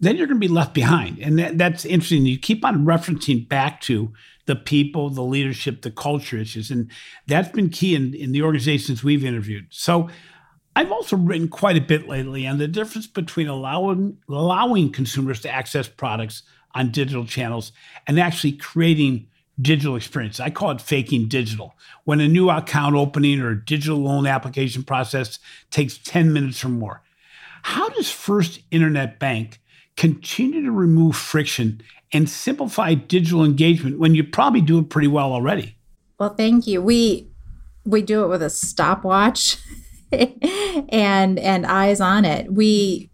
then 0.00 0.16
you're 0.16 0.26
going 0.26 0.40
to 0.40 0.46
be 0.46 0.52
left 0.52 0.74
behind. 0.74 1.18
And 1.18 1.38
that, 1.38 1.58
that's 1.58 1.84
interesting. 1.84 2.26
You 2.26 2.38
keep 2.38 2.64
on 2.64 2.84
referencing 2.84 3.48
back 3.48 3.80
to 3.82 4.12
the 4.44 4.56
people, 4.56 5.10
the 5.10 5.22
leadership, 5.22 5.82
the 5.82 5.90
culture 5.90 6.36
issues. 6.36 6.70
And 6.70 6.90
that's 7.26 7.48
been 7.48 7.70
key 7.70 7.94
in, 7.94 8.14
in 8.14 8.32
the 8.32 8.42
organizations 8.42 9.02
we've 9.02 9.24
interviewed. 9.24 9.66
So 9.70 10.08
I've 10.74 10.92
also 10.92 11.16
written 11.16 11.48
quite 11.48 11.76
a 11.76 11.80
bit 11.80 12.08
lately 12.08 12.46
on 12.46 12.58
the 12.58 12.68
difference 12.68 13.06
between 13.06 13.48
allowing, 13.48 14.18
allowing 14.28 14.92
consumers 14.92 15.40
to 15.40 15.50
access 15.50 15.88
products 15.88 16.42
on 16.74 16.90
digital 16.90 17.24
channels 17.24 17.72
and 18.06 18.20
actually 18.20 18.52
creating 18.52 19.28
digital 19.60 19.96
experience. 19.96 20.38
I 20.38 20.50
call 20.50 20.70
it 20.72 20.82
faking 20.82 21.28
digital. 21.28 21.74
When 22.04 22.20
a 22.20 22.28
new 22.28 22.50
account 22.50 22.94
opening 22.94 23.40
or 23.40 23.54
digital 23.54 23.98
loan 23.98 24.26
application 24.26 24.82
process 24.82 25.38
takes 25.70 25.96
10 25.98 26.32
minutes 26.32 26.62
or 26.62 26.68
more. 26.68 27.02
How 27.62 27.88
does 27.88 28.10
First 28.10 28.60
Internet 28.70 29.18
Bank 29.18 29.60
continue 29.96 30.62
to 30.62 30.70
remove 30.70 31.16
friction 31.16 31.82
and 32.12 32.28
simplify 32.28 32.94
digital 32.94 33.44
engagement 33.44 33.98
when 33.98 34.14
you 34.14 34.24
probably 34.24 34.60
do 34.60 34.78
it 34.78 34.90
pretty 34.90 35.08
well 35.08 35.32
already? 35.32 35.76
Well, 36.18 36.34
thank 36.34 36.66
you. 36.66 36.80
We 36.82 37.30
we 37.84 38.02
do 38.02 38.24
it 38.24 38.28
with 38.28 38.42
a 38.42 38.50
stopwatch 38.50 39.58
and 40.12 41.38
and 41.38 41.66
eyes 41.66 42.00
on 42.00 42.24
it. 42.24 42.52
We 42.52 43.10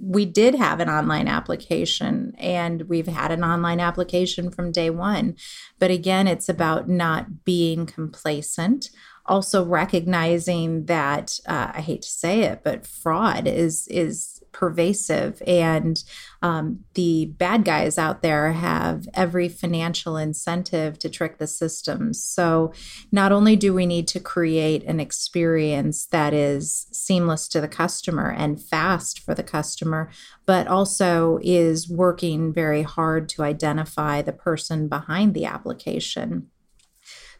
we 0.00 0.24
did 0.26 0.54
have 0.54 0.80
an 0.80 0.90
online 0.90 1.26
application 1.26 2.34
and 2.38 2.82
we've 2.82 3.06
had 3.06 3.32
an 3.32 3.42
online 3.42 3.80
application 3.80 4.50
from 4.50 4.70
day 4.70 4.90
one. 4.90 5.36
But 5.78 5.90
again, 5.90 6.28
it's 6.28 6.48
about 6.48 6.88
not 6.88 7.44
being 7.44 7.86
complacent. 7.86 8.90
Also 9.24 9.64
recognizing 9.64 10.84
that 10.84 11.40
uh, 11.48 11.72
I 11.74 11.80
hate 11.80 12.02
to 12.02 12.08
say 12.08 12.42
it, 12.42 12.60
but 12.62 12.86
fraud 12.86 13.46
is 13.46 13.88
is 13.88 14.35
pervasive. 14.56 15.42
And 15.46 16.02
um, 16.40 16.84
the 16.94 17.26
bad 17.36 17.64
guys 17.64 17.98
out 17.98 18.22
there 18.22 18.52
have 18.52 19.06
every 19.12 19.50
financial 19.50 20.16
incentive 20.16 20.98
to 21.00 21.10
trick 21.10 21.38
the 21.38 21.46
systems 21.46 22.22
so 22.22 22.72
not 23.10 23.32
only 23.32 23.56
do 23.56 23.74
we 23.74 23.84
need 23.84 24.06
to 24.08 24.20
create 24.20 24.82
an 24.84 25.00
experience 25.00 26.06
that 26.06 26.32
is 26.32 26.86
seamless 26.92 27.48
to 27.48 27.60
the 27.60 27.68
customer 27.68 28.30
and 28.30 28.62
fast 28.62 29.18
for 29.18 29.34
the 29.34 29.42
customer 29.42 30.08
but 30.46 30.66
also 30.68 31.38
is 31.42 31.88
working 31.90 32.52
very 32.52 32.82
hard 32.82 33.28
to 33.28 33.42
identify 33.42 34.22
the 34.22 34.32
person 34.32 34.88
behind 34.88 35.34
the 35.34 35.44
application 35.44 36.48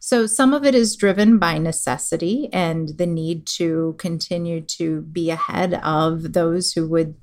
so 0.07 0.25
some 0.29 0.55
of 0.55 0.65
it 0.65 0.73
is 0.73 0.95
driven 0.95 1.37
by 1.37 1.59
necessity 1.59 2.49
and 2.53 2.91
the 2.91 3.09
need 3.09 3.45
to 3.45 3.97
continue 3.99 4.61
to 4.61 5.01
be 5.01 5.31
ahead 5.31 5.75
of 5.83 6.33
those 6.33 6.71
who 6.75 6.87
would 6.87 7.17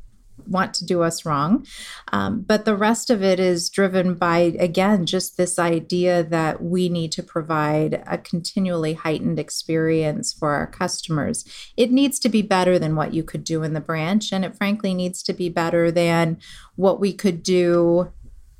want 0.46 0.74
to 0.74 0.86
do 0.86 1.02
us 1.02 1.24
wrong. 1.24 1.66
Um, 2.12 2.42
but 2.42 2.66
the 2.66 2.76
rest 2.76 3.10
of 3.10 3.24
it 3.24 3.40
is 3.40 3.70
driven 3.70 4.16
by, 4.16 4.38
again, 4.60 5.06
just 5.06 5.38
this 5.38 5.58
idea 5.58 6.24
that 6.24 6.62
we 6.62 6.90
need 6.90 7.14
to 7.14 7.24
provide 7.24 8.04
a 8.06 8.18
continually 8.18 8.96
heightened 8.96 9.40
experience 9.40 10.34
for 10.34 10.52
our 10.52 10.68
customers. 10.68 11.46
It 11.78 11.90
needs 11.90 12.20
to 12.20 12.28
be 12.28 12.42
better 12.42 12.78
than 12.78 12.98
what 12.98 13.14
you 13.14 13.24
could 13.24 13.46
do 13.46 13.64
in 13.64 13.72
the 13.72 13.80
branch, 13.80 14.34
and 14.34 14.44
it 14.44 14.58
frankly 14.58 14.94
needs 14.94 15.24
to 15.24 15.32
be 15.32 15.48
better 15.48 15.90
than 15.90 16.38
what 16.76 17.00
we 17.00 17.14
could 17.14 17.44
do 17.44 18.12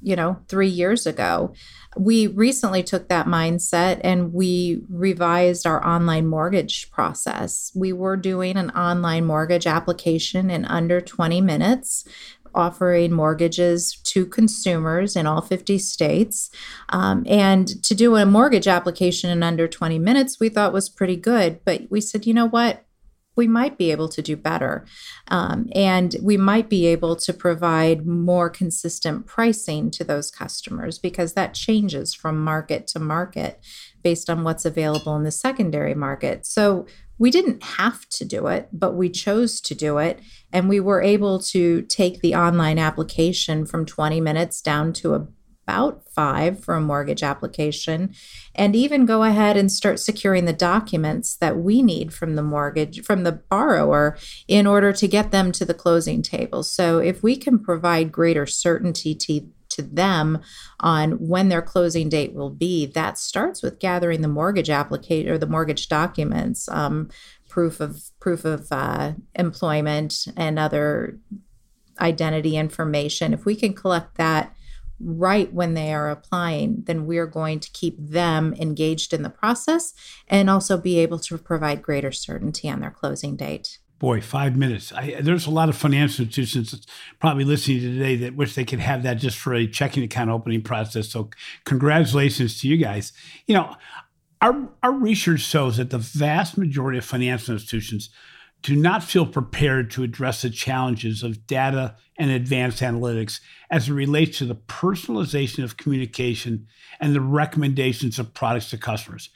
you 0.04 0.16
know, 0.16 0.38
three 0.48 0.68
years 0.68 1.06
ago. 1.06 1.54
We 1.98 2.28
recently 2.28 2.84
took 2.84 3.10
that 3.10 3.28
mindset 3.28 4.02
and 4.04 4.34
we 4.34 4.82
revised 4.90 5.66
our 5.66 5.86
online 5.86 6.28
mortgage 6.28 6.92
process. 6.92 7.72
We 7.76 7.94
were 7.94 8.18
doing 8.18 8.58
an 8.58 8.72
online 8.72 9.26
mortgage 9.26 9.68
application 9.68 10.50
in 10.50 10.66
under 10.66 11.02
20 11.02 11.42
minutes 11.42 12.06
offering 12.56 13.12
mortgages 13.12 13.96
to 14.04 14.26
consumers 14.26 15.16
in 15.16 15.26
all 15.26 15.42
50 15.42 15.78
states. 15.80 16.50
Um, 16.90 17.24
and 17.28 17.68
to 17.84 17.96
do 17.96 18.16
a 18.16 18.26
mortgage 18.26 18.68
application 18.68 19.30
in 19.30 19.44
under 19.44 19.68
20 19.68 20.00
minutes, 20.00 20.40
we 20.40 20.50
thought 20.50 20.74
was 20.74 20.90
pretty 20.90 21.16
good. 21.16 21.62
But 21.66 21.90
we 21.90 22.02
said, 22.02 22.26
you 22.26 22.34
know 22.34 22.48
what? 22.48 22.86
We 23.36 23.48
might 23.48 23.78
be 23.78 23.92
able 23.92 24.10
to 24.10 24.22
do 24.22 24.36
better. 24.36 24.86
Um, 25.28 25.70
and 25.74 26.16
we 26.22 26.38
might 26.38 26.70
be 26.70 26.86
able 26.88 27.16
to 27.18 27.34
provide 27.34 28.06
more 28.06 28.50
consistent 28.50 29.26
pricing 29.26 29.92
to 29.92 30.04
those 30.04 30.30
customers 30.30 31.00
because 31.00 31.34
that 31.34 31.54
changes 31.54 32.14
from 32.14 32.44
market 32.44 32.88
to 32.88 33.00
market 33.00 33.64
based 34.04 34.30
on 34.30 34.44
what's 34.44 34.66
available 34.66 35.16
in 35.16 35.24
the 35.24 35.32
secondary 35.32 35.96
market. 35.96 36.46
So 36.46 36.86
we 37.18 37.32
didn't 37.32 37.64
have 37.64 38.08
to 38.10 38.26
do 38.26 38.48
it, 38.48 38.70
but 38.74 38.96
we 38.96 39.10
chose 39.10 39.62
to 39.62 39.76
do 39.76 39.98
it. 39.98 40.20
And 40.52 40.68
we 40.68 40.80
were 40.80 41.02
able 41.02 41.40
to 41.40 41.84
take 41.84 42.22
the 42.22 42.36
online 42.36 42.80
application 42.80 43.66
from 43.66 43.86
20 43.86 44.20
minutes 44.20 44.62
down 44.62 44.94
to 44.94 45.14
a 45.14 45.28
about 45.64 46.04
five 46.10 46.64
for 46.64 46.76
a 46.76 46.82
mortgage 46.82 47.24
application, 47.24 48.14
and 48.54 48.76
even 48.76 49.06
go 49.06 49.24
ahead 49.24 49.58
and 49.58 49.72
start 49.72 50.00
securing 50.00 50.46
the 50.46 50.54
documents 50.54 51.36
that 51.38 51.58
we 51.58 51.82
need 51.82 52.14
from 52.14 52.36
the 52.36 52.44
mortgage, 52.44 53.04
from 53.04 53.24
the 53.24 53.32
borrower, 53.32 54.18
in 54.48 54.68
order 54.68 54.92
to 54.94 55.08
get 55.08 55.32
them 55.32 55.52
to 55.54 55.66
the 55.66 55.74
closing 55.74 56.22
table. 56.22 56.64
So, 56.64 57.00
if 57.00 57.24
we 57.24 57.36
can 57.36 57.60
provide 57.60 58.12
greater 58.12 58.46
certainty 58.46 59.16
to, 59.16 59.48
to 59.70 59.82
them 59.82 60.42
on 60.80 61.14
when 61.14 61.50
their 61.50 61.62
closing 61.62 62.10
date 62.10 62.34
will 62.34 62.52
be, 62.52 62.86
that 62.88 63.18
starts 63.18 63.64
with 63.64 63.80
gathering 63.80 64.22
the 64.22 64.28
mortgage 64.28 64.70
application 64.70 65.32
or 65.32 65.38
the 65.38 65.48
mortgage 65.48 65.88
documents, 65.88 66.68
um, 66.70 67.10
proof 67.48 67.80
of 67.80 68.10
proof 68.20 68.46
of 68.46 68.68
uh, 68.72 69.14
employment 69.36 70.28
and 70.36 70.60
other 70.60 71.20
identity 72.02 72.58
information. 72.58 73.34
If 73.34 73.46
we 73.46 73.56
can 73.56 73.74
collect 73.74 74.16
that 74.16 74.53
right 75.04 75.54
when 75.54 75.74
they 75.74 75.94
are 75.94 76.10
applying, 76.10 76.84
then 76.86 77.06
we're 77.06 77.28
going 77.28 77.60
to 77.60 77.72
keep 77.72 77.96
them 78.00 78.54
engaged 78.60 79.14
in 79.14 79.24
the 79.24 79.30
process 79.30 79.94
and 80.28 80.50
also 80.50 80.78
be 80.78 81.00
able 81.00 81.20
to 81.20 81.38
provide 81.38 81.82
greater 81.82 82.12
certainty 82.12 82.70
on 82.70 82.80
their 82.80 82.92
closing 82.92 83.36
date. 83.36 83.80
Boy, 84.00 84.20
five 84.20 84.58
minutes. 84.58 84.92
I, 84.92 85.22
there's 85.22 85.48
a 85.48 85.52
lot 85.52 85.70
of 85.70 85.78
financial 85.78 86.26
institutions 86.26 86.86
probably 87.20 87.46
listening 87.46 87.80
today 87.80 88.18
that 88.18 88.36
wish 88.36 88.54
they 88.56 88.66
could 88.66 88.80
have 88.80 89.04
that 89.04 89.14
just 89.14 89.38
for 89.38 89.54
a 89.54 89.66
checking 89.66 90.04
account 90.04 90.30
opening 90.30 90.62
process. 90.62 91.10
So, 91.10 91.30
congratulations 91.64 92.60
to 92.60 92.68
you 92.68 92.76
guys. 92.76 93.14
You 93.48 93.56
know, 93.56 93.76
our, 94.42 94.70
our 94.84 94.92
research 94.92 95.40
shows 95.40 95.78
that 95.78 95.90
the 95.90 96.00
vast 96.00 96.58
majority 96.58 96.98
of 96.98 97.06
financial 97.06 97.54
institutions 97.54 98.10
do 98.64 98.76
not 98.78 99.04
feel 99.04 99.26
prepared 99.26 99.92
to 99.92 100.04
address 100.04 100.42
the 100.42 100.50
challenges 100.50 101.22
of 101.22 101.46
data 101.46 101.96
and 102.18 102.32
advanced 102.32 102.82
analytics 102.82 103.42
as 103.70 103.90
it 103.90 103.94
relates 103.94 104.38
to 104.38 104.46
the 104.46 104.56
personalization 104.56 105.64
of 105.64 105.78
communication 105.78 106.66
and 107.00 107.14
the 107.14 107.22
recommendations 107.22 108.18
of 108.18 108.34
products 108.34 108.70
to 108.70 108.78
customers. 108.78 109.30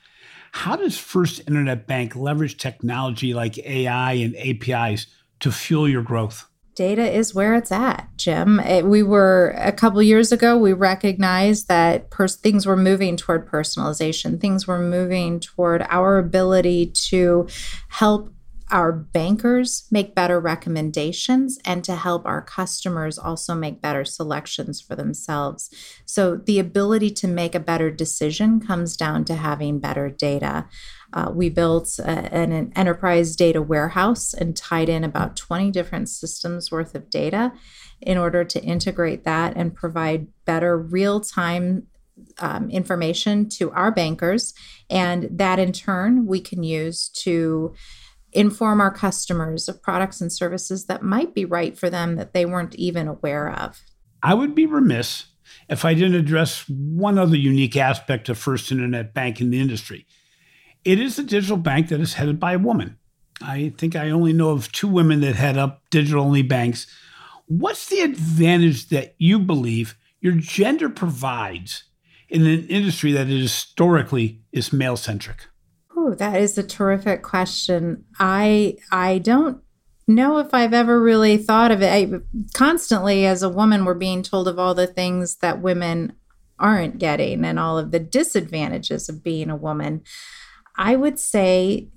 How 0.53 0.77
does 0.77 0.97
First 0.97 1.41
Internet 1.41 1.87
Bank 1.87 2.15
leverage 2.15 2.57
technology 2.57 3.33
like 3.33 3.57
AI 3.59 4.13
and 4.13 4.35
APIs 4.37 5.07
to 5.41 5.51
fuel 5.51 5.89
your 5.89 6.03
growth? 6.03 6.49
Data 6.73 7.11
is 7.11 7.33
where 7.33 7.55
it's 7.55 7.71
at, 7.71 8.07
Jim. 8.17 8.59
It, 8.59 8.85
we 8.85 9.01
were 9.01 9.55
a 9.57 9.71
couple 9.71 10.01
years 10.01 10.31
ago, 10.31 10.57
we 10.57 10.73
recognized 10.73 11.67
that 11.67 12.11
pers- 12.11 12.35
things 12.35 12.67
were 12.67 12.77
moving 12.77 13.17
toward 13.17 13.49
personalization. 13.49 14.39
Things 14.39 14.67
were 14.67 14.79
moving 14.79 15.39
toward 15.39 15.85
our 15.89 16.19
ability 16.19 16.91
to 17.09 17.47
help 17.89 18.31
our 18.69 18.91
bankers 18.91 19.87
make 19.91 20.13
better 20.13 20.39
recommendations 20.39 21.57
and 21.63 21.83
to 21.85 21.95
help 21.95 22.25
our 22.25 22.41
customers 22.41 23.17
also 23.17 23.55
make 23.55 23.81
better 23.81 24.03
selections 24.03 24.81
for 24.81 24.95
themselves. 24.95 25.69
So, 26.05 26.35
the 26.35 26.59
ability 26.59 27.11
to 27.11 27.27
make 27.27 27.55
a 27.55 27.59
better 27.59 27.89
decision 27.89 28.59
comes 28.59 28.97
down 28.97 29.25
to 29.25 29.35
having 29.35 29.79
better 29.79 30.09
data. 30.09 30.67
Uh, 31.13 31.31
we 31.33 31.49
built 31.49 31.97
a, 31.99 32.09
an, 32.09 32.51
an 32.51 32.73
enterprise 32.75 33.35
data 33.35 33.61
warehouse 33.61 34.33
and 34.33 34.57
tied 34.57 34.89
in 34.89 35.03
about 35.03 35.37
20 35.37 35.71
different 35.71 36.09
systems 36.09 36.69
worth 36.69 36.93
of 36.93 37.09
data 37.09 37.53
in 38.01 38.17
order 38.17 38.43
to 38.43 38.61
integrate 38.61 39.23
that 39.23 39.55
and 39.55 39.73
provide 39.73 40.27
better 40.45 40.77
real 40.77 41.21
time 41.21 41.87
um, 42.39 42.69
information 42.69 43.47
to 43.47 43.71
our 43.71 43.91
bankers. 43.91 44.53
And 44.89 45.29
that 45.31 45.59
in 45.59 45.71
turn, 45.71 46.25
we 46.25 46.41
can 46.41 46.63
use 46.63 47.09
to 47.09 47.73
inform 48.37 48.79
our 48.79 48.91
customers 48.91 49.67
of 49.67 49.81
products 49.81 50.21
and 50.21 50.31
services 50.31 50.85
that 50.85 51.01
might 51.01 51.33
be 51.33 51.43
right 51.43 51.75
for 51.75 51.89
them 51.89 52.17
that 52.17 52.33
they 52.33 52.45
weren't 52.45 52.75
even 52.75 53.07
aware 53.07 53.49
of. 53.49 53.81
I 54.21 54.35
would 54.35 54.53
be 54.53 54.67
remiss 54.67 55.25
if 55.69 55.83
I 55.83 55.95
didn't 55.95 56.15
address 56.15 56.63
one 56.69 57.17
other 57.17 57.35
unique 57.35 57.75
aspect 57.75 58.29
of 58.29 58.37
First 58.37 58.71
Internet 58.71 59.15
Bank 59.15 59.41
in 59.41 59.49
the 59.49 59.59
industry. 59.59 60.05
It 60.85 60.99
is 60.99 61.17
a 61.17 61.23
digital 61.23 61.57
bank 61.57 61.89
that 61.89 61.99
is 61.99 62.13
headed 62.13 62.39
by 62.39 62.53
a 62.53 62.59
woman. 62.59 62.99
I 63.41 63.73
think 63.75 63.95
I 63.95 64.11
only 64.11 64.33
know 64.33 64.51
of 64.51 64.71
two 64.71 64.87
women 64.87 65.21
that 65.21 65.35
head 65.35 65.57
up 65.57 65.81
digital 65.89 66.23
only 66.23 66.43
banks. 66.43 66.85
What's 67.47 67.89
the 67.89 68.01
advantage 68.01 68.89
that 68.89 69.15
you 69.17 69.39
believe 69.39 69.97
your 70.21 70.33
gender 70.33 70.89
provides 70.89 71.85
in 72.29 72.45
an 72.45 72.67
industry 72.67 73.11
that 73.13 73.29
is 73.29 73.41
historically 73.41 74.41
is 74.51 74.71
male 74.71 74.97
centric? 74.97 75.47
That 76.15 76.41
is 76.41 76.57
a 76.57 76.63
terrific 76.63 77.23
question. 77.23 78.05
I 78.19 78.77
I 78.91 79.19
don't 79.19 79.61
know 80.07 80.37
if 80.37 80.53
I've 80.53 80.73
ever 80.73 81.01
really 81.01 81.37
thought 81.37 81.71
of 81.71 81.81
it. 81.81 81.91
I, 81.91 82.19
constantly, 82.53 83.25
as 83.25 83.43
a 83.43 83.49
woman, 83.49 83.83
we're 83.83 83.93
being 83.93 84.23
told 84.23 84.47
of 84.47 84.57
all 84.57 84.73
the 84.73 84.87
things 84.87 85.37
that 85.37 85.61
women 85.61 86.13
aren't 86.59 86.97
getting 86.97 87.45
and 87.45 87.59
all 87.59 87.77
of 87.77 87.91
the 87.91 87.99
disadvantages 87.99 89.09
of 89.09 89.23
being 89.23 89.49
a 89.49 89.55
woman. 89.55 90.01
I 90.75 90.95
would 90.95 91.19
say 91.19 91.89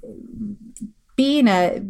being 1.17 1.49
a 1.49 1.83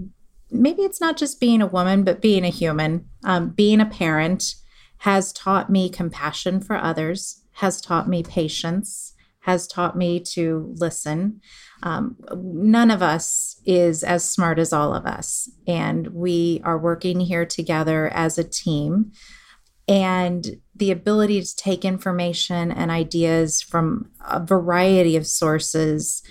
maybe 0.50 0.82
it's 0.82 1.00
not 1.00 1.16
just 1.16 1.40
being 1.40 1.62
a 1.62 1.66
woman, 1.66 2.02
but 2.04 2.20
being 2.20 2.44
a 2.44 2.50
human, 2.50 3.06
um, 3.24 3.50
being 3.50 3.80
a 3.80 3.86
parent 3.86 4.56
has 4.98 5.32
taught 5.32 5.70
me 5.70 5.88
compassion 5.88 6.60
for 6.60 6.76
others, 6.76 7.42
has 7.52 7.80
taught 7.80 8.08
me 8.08 8.22
patience, 8.22 9.14
has 9.40 9.66
taught 9.66 9.96
me 9.96 10.20
to 10.20 10.74
listen. 10.76 11.40
Um, 11.82 12.16
none 12.34 12.90
of 12.90 13.02
us 13.02 13.60
is 13.64 14.02
as 14.02 14.28
smart 14.28 14.58
as 14.58 14.72
all 14.72 14.94
of 14.94 15.06
us, 15.06 15.50
and 15.66 16.08
we 16.08 16.60
are 16.64 16.78
working 16.78 17.20
here 17.20 17.46
together 17.46 18.08
as 18.08 18.38
a 18.38 18.44
team. 18.44 19.12
And 19.88 20.60
the 20.76 20.90
ability 20.92 21.42
to 21.42 21.56
take 21.56 21.84
information 21.84 22.70
and 22.70 22.90
ideas 22.90 23.60
from 23.60 24.10
a 24.26 24.44
variety 24.44 25.16
of 25.16 25.26
sources 25.26 26.22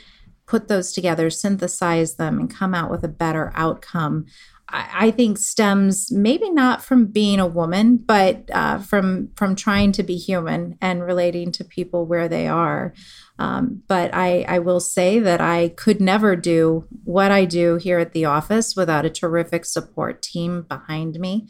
put 0.50 0.68
those 0.68 0.92
together, 0.92 1.30
synthesize 1.30 2.16
them, 2.16 2.40
and 2.40 2.54
come 2.54 2.74
out 2.74 2.90
with 2.90 3.04
a 3.04 3.10
better 3.10 3.52
outcome. 3.54 4.26
I, 4.72 5.12
think 5.12 5.38
stems 5.38 6.12
maybe 6.12 6.50
not 6.52 6.84
from 6.84 7.08
being 7.08 7.40
a 7.40 7.48
woman, 7.48 7.98
but 7.98 8.50
uh, 8.54 8.80
from 8.80 9.30
from 9.36 9.56
trying 9.56 9.92
to 9.94 10.04
be 10.04 10.18
human 10.18 10.78
and 10.82 11.04
relating 11.04 11.52
to 11.54 11.64
people 11.64 12.06
where 12.06 12.28
they 12.28 12.48
are. 12.48 12.94
Um, 13.40 13.84
but 13.88 14.14
I, 14.14 14.46
I 14.48 14.60
will 14.60 14.82
say 14.82 15.20
that 15.20 15.40
I 15.40 15.70
could 15.70 16.02
never 16.02 16.36
do 16.36 16.86
what 17.04 17.32
I 17.32 17.46
do 17.46 17.78
here 17.78 17.98
at 17.98 18.12
the 18.12 18.26
office 18.26 18.76
without 18.76 19.06
a 19.06 19.10
terrific 19.10 19.66
support 19.66 20.22
team 20.22 20.64
behind 20.64 21.20
me. 21.20 21.48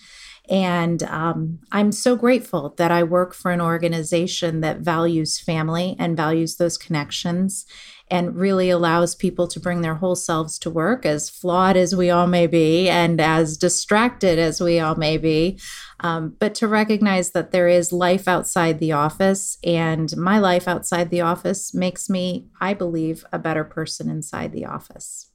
And 0.49 1.03
um, 1.03 1.59
I'm 1.71 1.91
so 1.91 2.15
grateful 2.15 2.73
that 2.77 2.91
I 2.91 3.03
work 3.03 3.35
for 3.35 3.51
an 3.51 3.61
organization 3.61 4.61
that 4.61 4.79
values 4.79 5.39
family 5.39 5.95
and 5.99 6.17
values 6.17 6.55
those 6.55 6.77
connections 6.77 7.65
and 8.09 8.35
really 8.35 8.69
allows 8.69 9.15
people 9.15 9.47
to 9.47 9.59
bring 9.59 9.81
their 9.81 9.95
whole 9.95 10.15
selves 10.15 10.57
to 10.59 10.69
work, 10.69 11.05
as 11.05 11.29
flawed 11.29 11.77
as 11.77 11.95
we 11.95 12.09
all 12.09 12.27
may 12.27 12.47
be 12.47 12.89
and 12.89 13.21
as 13.21 13.57
distracted 13.57 14.39
as 14.39 14.61
we 14.61 14.79
all 14.79 14.95
may 14.95 15.17
be. 15.17 15.59
Um, 16.01 16.35
but 16.39 16.55
to 16.55 16.67
recognize 16.67 17.31
that 17.31 17.51
there 17.51 17.67
is 17.67 17.91
life 17.91 18.27
outside 18.27 18.79
the 18.79 18.93
office, 18.93 19.57
and 19.63 20.15
my 20.17 20.39
life 20.39 20.67
outside 20.67 21.09
the 21.09 21.21
office 21.21 21.73
makes 21.73 22.09
me, 22.09 22.47
I 22.61 22.73
believe, 22.73 23.25
a 23.31 23.39
better 23.39 23.63
person 23.63 24.09
inside 24.09 24.51
the 24.51 24.65
office 24.65 25.29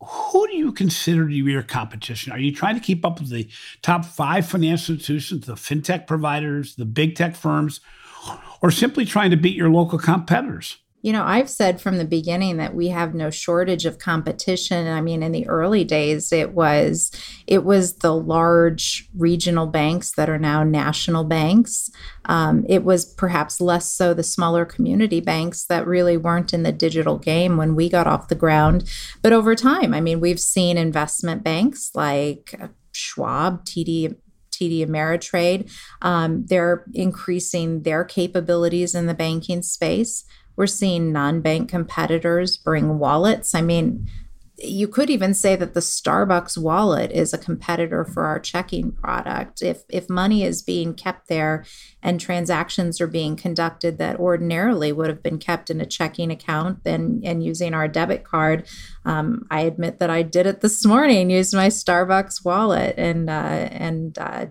who 0.00 0.46
do 0.46 0.56
you 0.56 0.72
consider 0.72 1.22
to 1.22 1.44
be 1.44 1.50
your 1.50 1.62
competition? 1.62 2.32
Are 2.32 2.38
you 2.38 2.54
trying 2.54 2.76
to 2.76 2.80
keep 2.80 3.04
up 3.04 3.20
with 3.20 3.30
the 3.30 3.48
top 3.82 4.04
five 4.04 4.46
financial 4.46 4.94
institutions, 4.94 5.46
the 5.46 5.54
fintech 5.54 6.06
providers, 6.06 6.76
the 6.76 6.84
big 6.84 7.16
tech 7.16 7.34
firms, 7.34 7.80
or 8.62 8.70
simply 8.70 9.04
trying 9.04 9.30
to 9.30 9.36
beat 9.36 9.56
your 9.56 9.70
local 9.70 9.98
competitors? 9.98 10.78
You 11.00 11.12
know, 11.12 11.22
I've 11.24 11.48
said 11.48 11.80
from 11.80 11.98
the 11.98 12.04
beginning 12.04 12.56
that 12.56 12.74
we 12.74 12.88
have 12.88 13.14
no 13.14 13.30
shortage 13.30 13.86
of 13.86 13.98
competition. 13.98 14.88
I 14.88 15.00
mean, 15.00 15.22
in 15.22 15.30
the 15.30 15.46
early 15.46 15.84
days, 15.84 16.32
it 16.32 16.52
was 16.52 17.12
it 17.46 17.64
was 17.64 17.94
the 17.94 18.14
large 18.14 19.08
regional 19.16 19.66
banks 19.66 20.12
that 20.12 20.28
are 20.28 20.38
now 20.38 20.64
national 20.64 21.22
banks. 21.22 21.88
Um, 22.24 22.66
it 22.68 22.82
was 22.82 23.04
perhaps 23.04 23.60
less 23.60 23.90
so 23.92 24.12
the 24.12 24.24
smaller 24.24 24.64
community 24.64 25.20
banks 25.20 25.64
that 25.66 25.86
really 25.86 26.16
weren't 26.16 26.52
in 26.52 26.64
the 26.64 26.72
digital 26.72 27.16
game 27.16 27.56
when 27.56 27.76
we 27.76 27.88
got 27.88 28.08
off 28.08 28.28
the 28.28 28.34
ground. 28.34 28.90
But 29.22 29.32
over 29.32 29.54
time, 29.54 29.94
I 29.94 30.00
mean, 30.00 30.18
we've 30.18 30.40
seen 30.40 30.76
investment 30.76 31.44
banks 31.44 31.92
like 31.94 32.60
Schwab, 32.92 33.64
TD 33.64 34.16
TD 34.58 34.84
Ameritrade. 34.84 35.70
Um, 36.02 36.44
they're 36.46 36.84
increasing 36.92 37.82
their 37.82 38.04
capabilities 38.04 38.94
in 38.94 39.06
the 39.06 39.14
banking 39.14 39.62
space. 39.62 40.24
We're 40.58 40.66
seeing 40.66 41.12
non 41.12 41.40
bank 41.40 41.70
competitors 41.70 42.56
bring 42.56 42.98
wallets. 42.98 43.54
I 43.54 43.60
mean, 43.62 44.08
you 44.60 44.88
could 44.88 45.08
even 45.08 45.34
say 45.34 45.54
that 45.54 45.72
the 45.72 45.78
Starbucks 45.78 46.58
wallet 46.58 47.12
is 47.12 47.32
a 47.32 47.38
competitor 47.38 48.04
for 48.04 48.24
our 48.24 48.40
checking 48.40 48.90
product. 48.90 49.62
If 49.62 49.84
if 49.88 50.10
money 50.10 50.42
is 50.42 50.62
being 50.62 50.94
kept 50.94 51.28
there 51.28 51.64
and 52.02 52.20
transactions 52.20 53.00
are 53.00 53.06
being 53.06 53.36
conducted 53.36 53.98
that 53.98 54.18
ordinarily 54.18 54.90
would 54.90 55.08
have 55.08 55.22
been 55.22 55.38
kept 55.38 55.70
in 55.70 55.80
a 55.80 55.86
checking 55.86 56.32
account 56.32 56.80
and 56.84 57.24
and 57.24 57.44
using 57.44 57.72
our 57.72 57.86
debit 57.86 58.24
card, 58.24 58.66
um, 59.04 59.46
I 59.52 59.60
admit 59.60 60.00
that 60.00 60.10
I 60.10 60.22
did 60.22 60.46
it 60.46 60.60
this 60.60 60.84
morning. 60.84 61.30
Used 61.30 61.54
my 61.54 61.68
Starbucks 61.68 62.44
wallet 62.44 62.96
and 62.98 63.30
uh, 63.30 63.68
and 63.70 64.18
uh, 64.18 64.46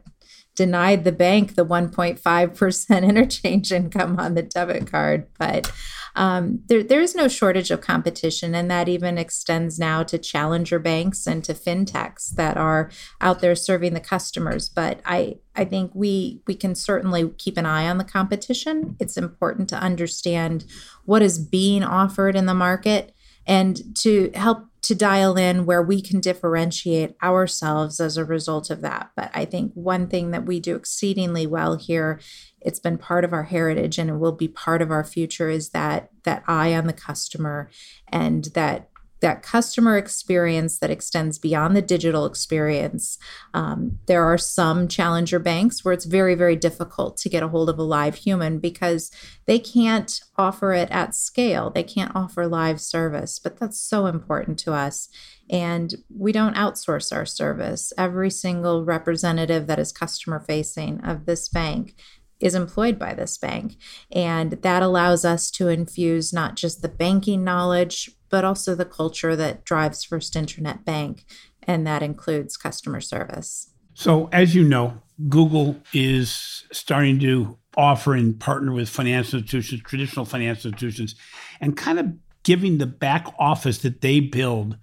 denied 0.57 1.05
the 1.05 1.11
bank 1.13 1.55
the 1.55 1.65
1.5% 1.65 3.03
interchange 3.07 3.71
income 3.71 4.19
on 4.19 4.33
the 4.33 4.41
debit 4.41 4.91
card. 4.91 5.27
But 5.39 5.71
um, 6.15 6.63
there, 6.65 6.81
there 6.81 6.99
is 6.99 7.15
no 7.15 7.27
shortage 7.27 7.69
of 7.69 7.79
competition, 7.79 8.55
and 8.55 8.69
that 8.71 8.89
even 8.89 9.19
extends 9.19 9.77
now 9.77 10.01
to 10.03 10.17
challenger 10.17 10.79
banks 10.79 11.27
and 11.27 11.43
to 11.43 11.53
fintechs 11.53 12.31
that 12.31 12.57
are 12.57 12.89
out 13.21 13.39
there 13.39 13.55
serving 13.55 13.93
the 13.93 13.99
customers. 13.99 14.67
But 14.67 14.99
I, 15.05 15.35
I 15.55 15.63
think 15.63 15.91
we 15.93 16.41
we 16.47 16.55
can 16.55 16.73
certainly 16.73 17.29
keep 17.37 17.55
an 17.55 17.67
eye 17.67 17.87
on 17.87 17.99
the 17.99 18.03
competition. 18.03 18.97
It's 18.99 19.15
important 19.15 19.69
to 19.69 19.77
understand 19.77 20.65
what 21.05 21.21
is 21.21 21.37
being 21.37 21.83
offered 21.83 22.35
in 22.35 22.47
the 22.47 22.55
market 22.55 23.13
and 23.47 23.95
to 23.99 24.29
help 24.35 24.67
to 24.83 24.95
dial 24.95 25.35
in 25.35 25.65
where 25.65 25.81
we 25.81 26.01
can 26.01 26.21
differentiate 26.21 27.15
ourselves 27.21 27.99
as 27.99 28.15
a 28.15 28.23
result 28.23 28.69
of 28.69 28.81
that. 28.81 29.11
But 29.15 29.31
I 29.33 29.43
think 29.43 29.73
one 29.73 30.07
thing 30.07 30.31
that 30.31 30.45
we 30.45 30.59
do 30.59 30.75
exceedingly 30.75 31.45
well 31.45 31.75
here, 31.75 32.19
it's 32.61 32.79
been 32.79 32.97
part 32.97 33.25
of 33.25 33.33
our 33.33 33.43
heritage 33.43 33.97
and 33.97 34.09
it 34.09 34.17
will 34.17 34.31
be 34.31 34.47
part 34.47 34.81
of 34.81 34.91
our 34.91 35.03
future 35.03 35.49
is 35.49 35.69
that 35.69 36.09
that 36.23 36.43
eye 36.47 36.73
on 36.73 36.87
the 36.87 36.93
customer 36.93 37.69
and 38.09 38.45
that 38.53 38.89
that 39.21 39.41
customer 39.41 39.97
experience 39.97 40.79
that 40.79 40.91
extends 40.91 41.39
beyond 41.39 41.75
the 41.75 41.81
digital 41.81 42.25
experience. 42.25 43.17
Um, 43.53 43.99
there 44.05 44.23
are 44.23 44.37
some 44.37 44.87
challenger 44.87 45.39
banks 45.39 45.83
where 45.83 45.93
it's 45.93 46.05
very, 46.05 46.35
very 46.35 46.55
difficult 46.55 47.17
to 47.17 47.29
get 47.29 47.43
a 47.43 47.47
hold 47.47 47.69
of 47.69 47.79
a 47.79 47.83
live 47.83 48.15
human 48.15 48.59
because 48.59 49.11
they 49.45 49.59
can't 49.59 50.19
offer 50.37 50.73
it 50.73 50.89
at 50.91 51.15
scale. 51.15 51.69
They 51.69 51.83
can't 51.83 52.15
offer 52.15 52.47
live 52.47 52.79
service, 52.79 53.39
but 53.39 53.59
that's 53.59 53.79
so 53.79 54.05
important 54.05 54.59
to 54.59 54.73
us. 54.73 55.09
And 55.49 55.95
we 56.15 56.31
don't 56.31 56.55
outsource 56.55 57.15
our 57.15 57.25
service. 57.25 57.93
Every 57.97 58.29
single 58.29 58.83
representative 58.83 59.67
that 59.67 59.79
is 59.79 59.91
customer 59.91 60.39
facing 60.39 61.03
of 61.03 61.25
this 61.25 61.47
bank 61.49 61.95
is 62.39 62.53
employed 62.53 62.99
by 62.99 63.13
this 63.13 63.37
bank. 63.37 63.77
And 64.11 64.51
that 64.51 64.83
allows 64.83 65.25
us 65.25 65.49
to 65.51 65.69
infuse 65.69 66.31
not 66.31 66.55
just 66.55 66.81
the 66.81 66.89
banking 66.89 67.43
knowledge, 67.43 68.11
but 68.29 68.45
also 68.45 68.75
the 68.75 68.85
culture 68.85 69.35
that 69.35 69.63
drives 69.63 70.03
First 70.03 70.35
Internet 70.35 70.85
Bank, 70.85 71.25
and 71.63 71.85
that 71.85 72.03
includes 72.03 72.57
customer 72.57 73.01
service. 73.01 73.71
So, 73.93 74.29
as 74.31 74.53
you 74.53 74.63
know, 74.63 75.01
Google 75.27 75.77
is 75.93 76.65
starting 76.71 77.19
to 77.19 77.57
offer 77.75 78.13
and 78.13 78.39
partner 78.39 78.71
with 78.71 78.89
financial 78.89 79.39
institutions, 79.39 79.81
traditional 79.81 80.25
financial 80.25 80.71
institutions, 80.71 81.15
and 81.59 81.75
kind 81.75 81.99
of 81.99 82.13
giving 82.43 82.77
the 82.77 82.85
back 82.85 83.27
office 83.39 83.79
that 83.79 84.01
they 84.01 84.19
build 84.19 84.77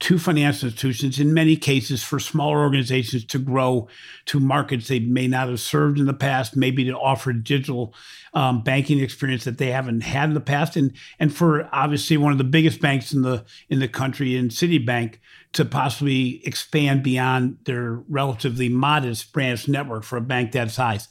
to 0.00 0.18
financial 0.18 0.68
institutions, 0.68 1.18
in 1.18 1.32
many 1.32 1.56
cases 1.56 2.02
for 2.02 2.18
smaller 2.18 2.58
organizations 2.58 3.24
to 3.24 3.38
grow 3.38 3.88
to 4.26 4.40
markets 4.40 4.88
they 4.88 4.98
may 4.98 5.26
not 5.26 5.48
have 5.48 5.60
served 5.60 5.98
in 5.98 6.06
the 6.06 6.12
past, 6.12 6.56
maybe 6.56 6.84
to 6.84 6.98
offer 6.98 7.32
digital 7.32 7.94
um, 8.34 8.62
banking 8.62 9.00
experience 9.00 9.44
that 9.44 9.58
they 9.58 9.70
haven't 9.70 10.02
had 10.02 10.28
in 10.28 10.34
the 10.34 10.40
past, 10.40 10.76
and 10.76 10.92
and 11.18 11.34
for 11.34 11.68
obviously 11.72 12.16
one 12.16 12.32
of 12.32 12.38
the 12.38 12.44
biggest 12.44 12.80
banks 12.80 13.12
in 13.12 13.22
the 13.22 13.44
in 13.68 13.78
the 13.78 13.88
country, 13.88 14.36
in 14.36 14.48
Citibank, 14.48 15.16
to 15.52 15.64
possibly 15.64 16.44
expand 16.44 17.02
beyond 17.02 17.58
their 17.64 18.02
relatively 18.08 18.68
modest 18.68 19.32
branch 19.32 19.68
network 19.68 20.02
for 20.02 20.16
a 20.16 20.20
bank 20.20 20.52
that 20.52 20.70
size. 20.70 21.08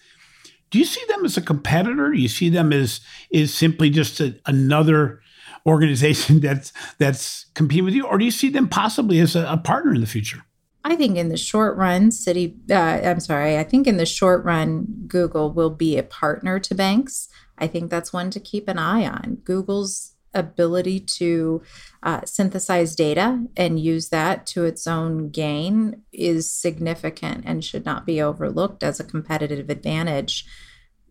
Do 0.70 0.80
you 0.80 0.86
see 0.86 1.04
them 1.08 1.24
as 1.24 1.38
a 1.38 1.42
competitor? 1.42 2.12
Do 2.12 2.20
you 2.20 2.28
see 2.28 2.50
them 2.50 2.74
as 2.74 3.00
is 3.30 3.54
simply 3.54 3.90
just 3.90 4.20
a, 4.20 4.40
another 4.46 5.22
organization 5.66 6.40
that's 6.42 6.74
that's 6.98 7.46
competing 7.54 7.86
with 7.86 7.94
you, 7.94 8.06
or 8.06 8.18
do 8.18 8.26
you 8.26 8.32
see 8.32 8.50
them 8.50 8.68
possibly 8.68 9.20
as 9.20 9.36
a, 9.36 9.46
a 9.46 9.58
partner 9.58 9.94
in 9.94 10.02
the 10.02 10.08
future? 10.08 10.44
I 10.86 10.98
think 10.98 11.18
in 11.18 11.30
the 11.30 11.38
short 11.38 11.78
run, 11.78 12.10
Citi, 12.10 12.56
uh, 12.70 13.08
I'm 13.08 13.22
sorry, 13.22 13.58
I 13.58 13.64
think 13.64 13.88
in 13.88 13.96
the 13.96 14.06
short 14.06 14.44
run, 14.44 14.86
Google 15.08 15.54
will 15.54 15.70
be 15.70 15.98
a 15.98 16.04
partner 16.04 16.60
to 16.60 16.76
banks. 16.76 17.30
I 17.58 17.68
think 17.68 17.90
that's 17.90 18.12
one 18.12 18.30
to 18.32 18.40
keep 18.40 18.68
an 18.68 18.78
eye 18.78 19.08
on. 19.08 19.38
Google's 19.46 20.14
ability 20.34 21.00
to 21.00 21.62
uh, 22.02 22.22
synthesize 22.26 22.96
data 22.96 23.46
and 23.56 23.80
use 23.80 24.10
that 24.10 24.46
to 24.48 24.66
its 24.66 24.88
own 24.88 25.30
gain 25.30 26.02
is 26.12 26.52
significant 26.52 27.44
and 27.46 27.64
should 27.64 27.86
not 27.86 28.06
be 28.06 28.22
overlooked 28.22 28.84
as 28.84 29.00
a 29.00 29.04
competitive 29.06 29.70
advantage 29.70 30.46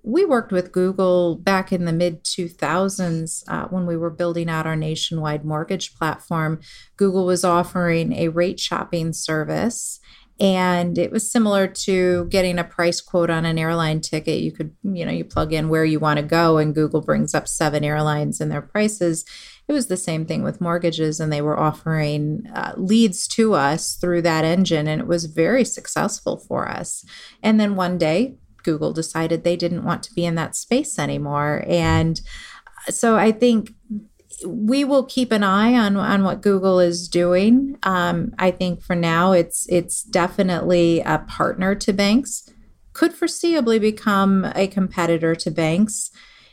we 0.03 0.25
worked 0.25 0.53
with 0.53 0.73
Google 0.73 1.37
back 1.37 1.73
in 1.73 1.85
the 1.85 1.93
mid 1.93 2.25
2000s 2.25 3.45
uh, 3.49 3.69
when 3.69 3.87
we 3.87 3.97
were 3.97 4.11
building 4.11 4.49
out 4.49 4.67
our 4.67 4.77
nationwide 4.77 5.45
mortgage 5.45 5.95
platform. 5.95 6.61
Google 6.97 7.25
was 7.25 7.45
offering 7.45 8.12
a 8.12 8.29
rate 8.29 8.59
shopping 8.59 9.12
service. 9.12 10.01
and 10.41 10.99
it 10.99 11.12
was 11.12 11.31
similar 11.31 11.69
to 11.69 12.25
getting 12.31 12.59
a 12.59 12.65
price 12.65 13.01
quote 13.01 13.31
on 13.31 13.45
an 13.45 13.59
airline 13.59 14.01
ticket 14.01 14.41
you 14.41 14.51
could 14.51 14.75
you 14.83 15.05
know 15.05 15.12
you 15.12 15.25
plug 15.25 15.53
in 15.53 15.69
where 15.69 15.85
you 15.85 16.01
want 16.01 16.19
to 16.19 16.23
go 16.25 16.57
and 16.57 16.75
google 16.75 17.03
brings 17.03 17.35
up 17.35 17.47
seven 17.47 17.85
airlines 17.85 18.41
and 18.41 18.51
their 18.51 18.62
prices 18.62 19.27
it 19.69 19.73
was 19.73 19.87
the 19.87 19.97
same 19.97 20.25
thing 20.25 20.43
with 20.43 20.61
mortgages 20.61 21.21
and 21.21 21.31
they 21.31 21.43
were 21.43 21.61
offering 21.61 22.47
uh, 22.55 22.73
leads 22.77 23.29
to 23.29 23.53
us 23.53 23.95
through 23.97 24.23
that 24.23 24.45
engine 24.45 24.88
and 24.88 25.03
it 25.03 25.07
was 25.07 25.27
very 25.27 25.65
successful 25.65 26.38
for 26.38 26.67
us 26.67 27.05
and 27.43 27.61
then 27.61 27.77
one 27.77 27.99
day 27.99 28.35
google 28.62 28.92
decided 28.92 29.42
they 29.42 29.57
didn't 29.57 29.85
want 29.85 30.03
to 30.03 30.14
be 30.14 30.25
in 30.25 30.35
that 30.35 30.57
space 30.57 30.98
anymore 30.98 31.64
and 31.66 32.20
so 32.88 33.16
i 33.16 33.31
think 33.31 33.70
we 34.46 34.85
will 34.85 35.05
keep 35.05 35.33
an 35.33 35.44
eye 35.44 35.75
on 35.75 35.96
on 35.96 36.25
what 36.25 36.40
Google 36.40 36.81
is 36.81 37.09
doing. 37.09 37.79
Um, 37.83 38.35
I 38.38 38.51
think 38.51 38.83
for 38.83 38.96
now, 38.96 39.33
it's 39.33 39.66
it's 39.68 40.03
definitely 40.03 41.01
a 41.01 41.18
partner 41.18 41.75
to 41.77 41.92
banks. 41.92 42.48
Could 42.92 43.14
foreseeably 43.14 43.81
become 43.81 44.46
a 44.55 44.66
competitor 44.66 45.35
to 45.37 45.51
banks, 45.51 46.11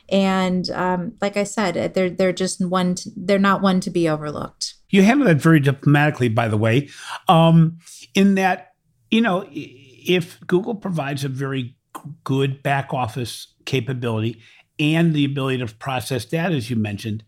and 0.09 0.69
um, 0.71 1.13
like 1.21 1.37
I 1.37 1.43
said, 1.43 1.93
they're 1.93 2.09
they're 2.09 2.33
just 2.33 2.65
one. 2.65 2.95
To, 2.95 3.09
they're 3.15 3.39
not 3.39 3.61
one 3.61 3.79
to 3.81 3.89
be 3.89 4.07
overlooked. 4.07 4.75
You 4.89 5.03
handle 5.03 5.27
that 5.27 5.37
very 5.37 5.59
diplomatically, 5.59 6.29
by 6.29 6.47
the 6.47 6.57
way, 6.57 6.89
um, 7.27 7.77
in 8.15 8.35
that 8.35 8.73
you 9.11 9.21
know 9.21 9.45
if 9.51 10.39
Google 10.47 10.75
provides 10.75 11.23
a 11.23 11.29
very 11.29 11.75
good 12.23 12.63
back 12.63 12.93
office 12.93 13.53
capability 13.65 14.41
and 14.79 15.13
the 15.13 15.25
ability 15.25 15.57
to 15.57 15.67
process 15.75 16.25
data, 16.25 16.55
as 16.55 16.69
you 16.69 16.75
mentioned 16.75 17.23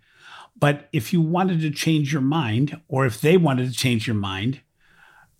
but 0.61 0.87
if 0.93 1.11
you 1.11 1.21
wanted 1.21 1.59
to 1.61 1.71
change 1.71 2.13
your 2.13 2.21
mind, 2.21 2.79
or 2.87 3.05
if 3.05 3.19
they 3.19 3.35
wanted 3.35 3.67
to 3.67 3.73
change 3.75 4.07
your 4.07 4.15
mind, 4.15 4.61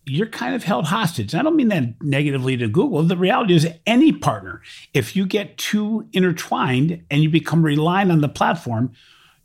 you're 0.03 0.27
kind 0.27 0.55
of 0.55 0.63
held 0.63 0.85
hostage. 0.85 1.35
I 1.35 1.43
don't 1.43 1.55
mean 1.55 1.67
that 1.67 2.01
negatively 2.01 2.57
to 2.57 2.67
Google. 2.67 3.03
The 3.03 3.15
reality 3.15 3.53
is, 3.53 3.67
any 3.85 4.11
partner, 4.11 4.63
if 4.95 5.15
you 5.15 5.27
get 5.27 5.59
too 5.59 6.07
intertwined 6.11 7.03
and 7.11 7.21
you 7.21 7.29
become 7.29 7.63
reliant 7.63 8.11
on 8.11 8.21
the 8.21 8.29
platform, 8.29 8.93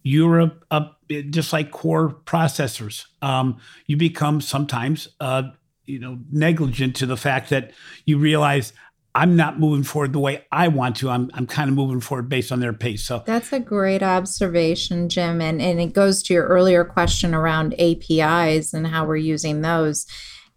you're 0.03 0.41
a, 0.41 0.53
a 0.71 0.91
just 1.29 1.53
like 1.53 1.73
core 1.73 2.09
processors. 2.25 3.05
Um, 3.21 3.59
you 3.87 3.99
become 3.99 4.41
sometimes, 4.41 5.09
uh, 5.21 5.43
you 5.85 5.99
know, 5.99 6.19
negligent 6.33 6.97
to 6.97 7.07
the 7.07 7.19
fact 7.19 7.51
that 7.51 7.73
you 8.07 8.17
realize 8.17 8.73
I'm 9.17 9.35
not 9.35 9.59
moving 9.59 9.83
forward 9.83 10.13
the 10.13 10.19
way 10.19 10.45
I 10.53 10.69
want 10.69 10.97
to. 10.97 11.09
I'm, 11.09 11.31
I'm 11.33 11.47
kind 11.47 11.71
of 11.71 11.75
moving 11.75 12.01
forward 12.01 12.29
based 12.29 12.53
on 12.53 12.61
their 12.61 12.75
pace. 12.75 13.03
So 13.03 13.23
that's 13.25 13.51
a 13.51 13.59
great 13.59 14.03
observation, 14.03 15.09
Jim. 15.09 15.41
And, 15.41 15.63
and 15.63 15.81
it 15.81 15.95
goes 15.95 16.23
to 16.25 16.35
your 16.35 16.47
earlier 16.47 16.85
question 16.85 17.35
around 17.35 17.75
APIs 17.81 18.75
and 18.75 18.87
how 18.87 19.07
we're 19.07 19.17
using 19.17 19.63
those. 19.63 20.07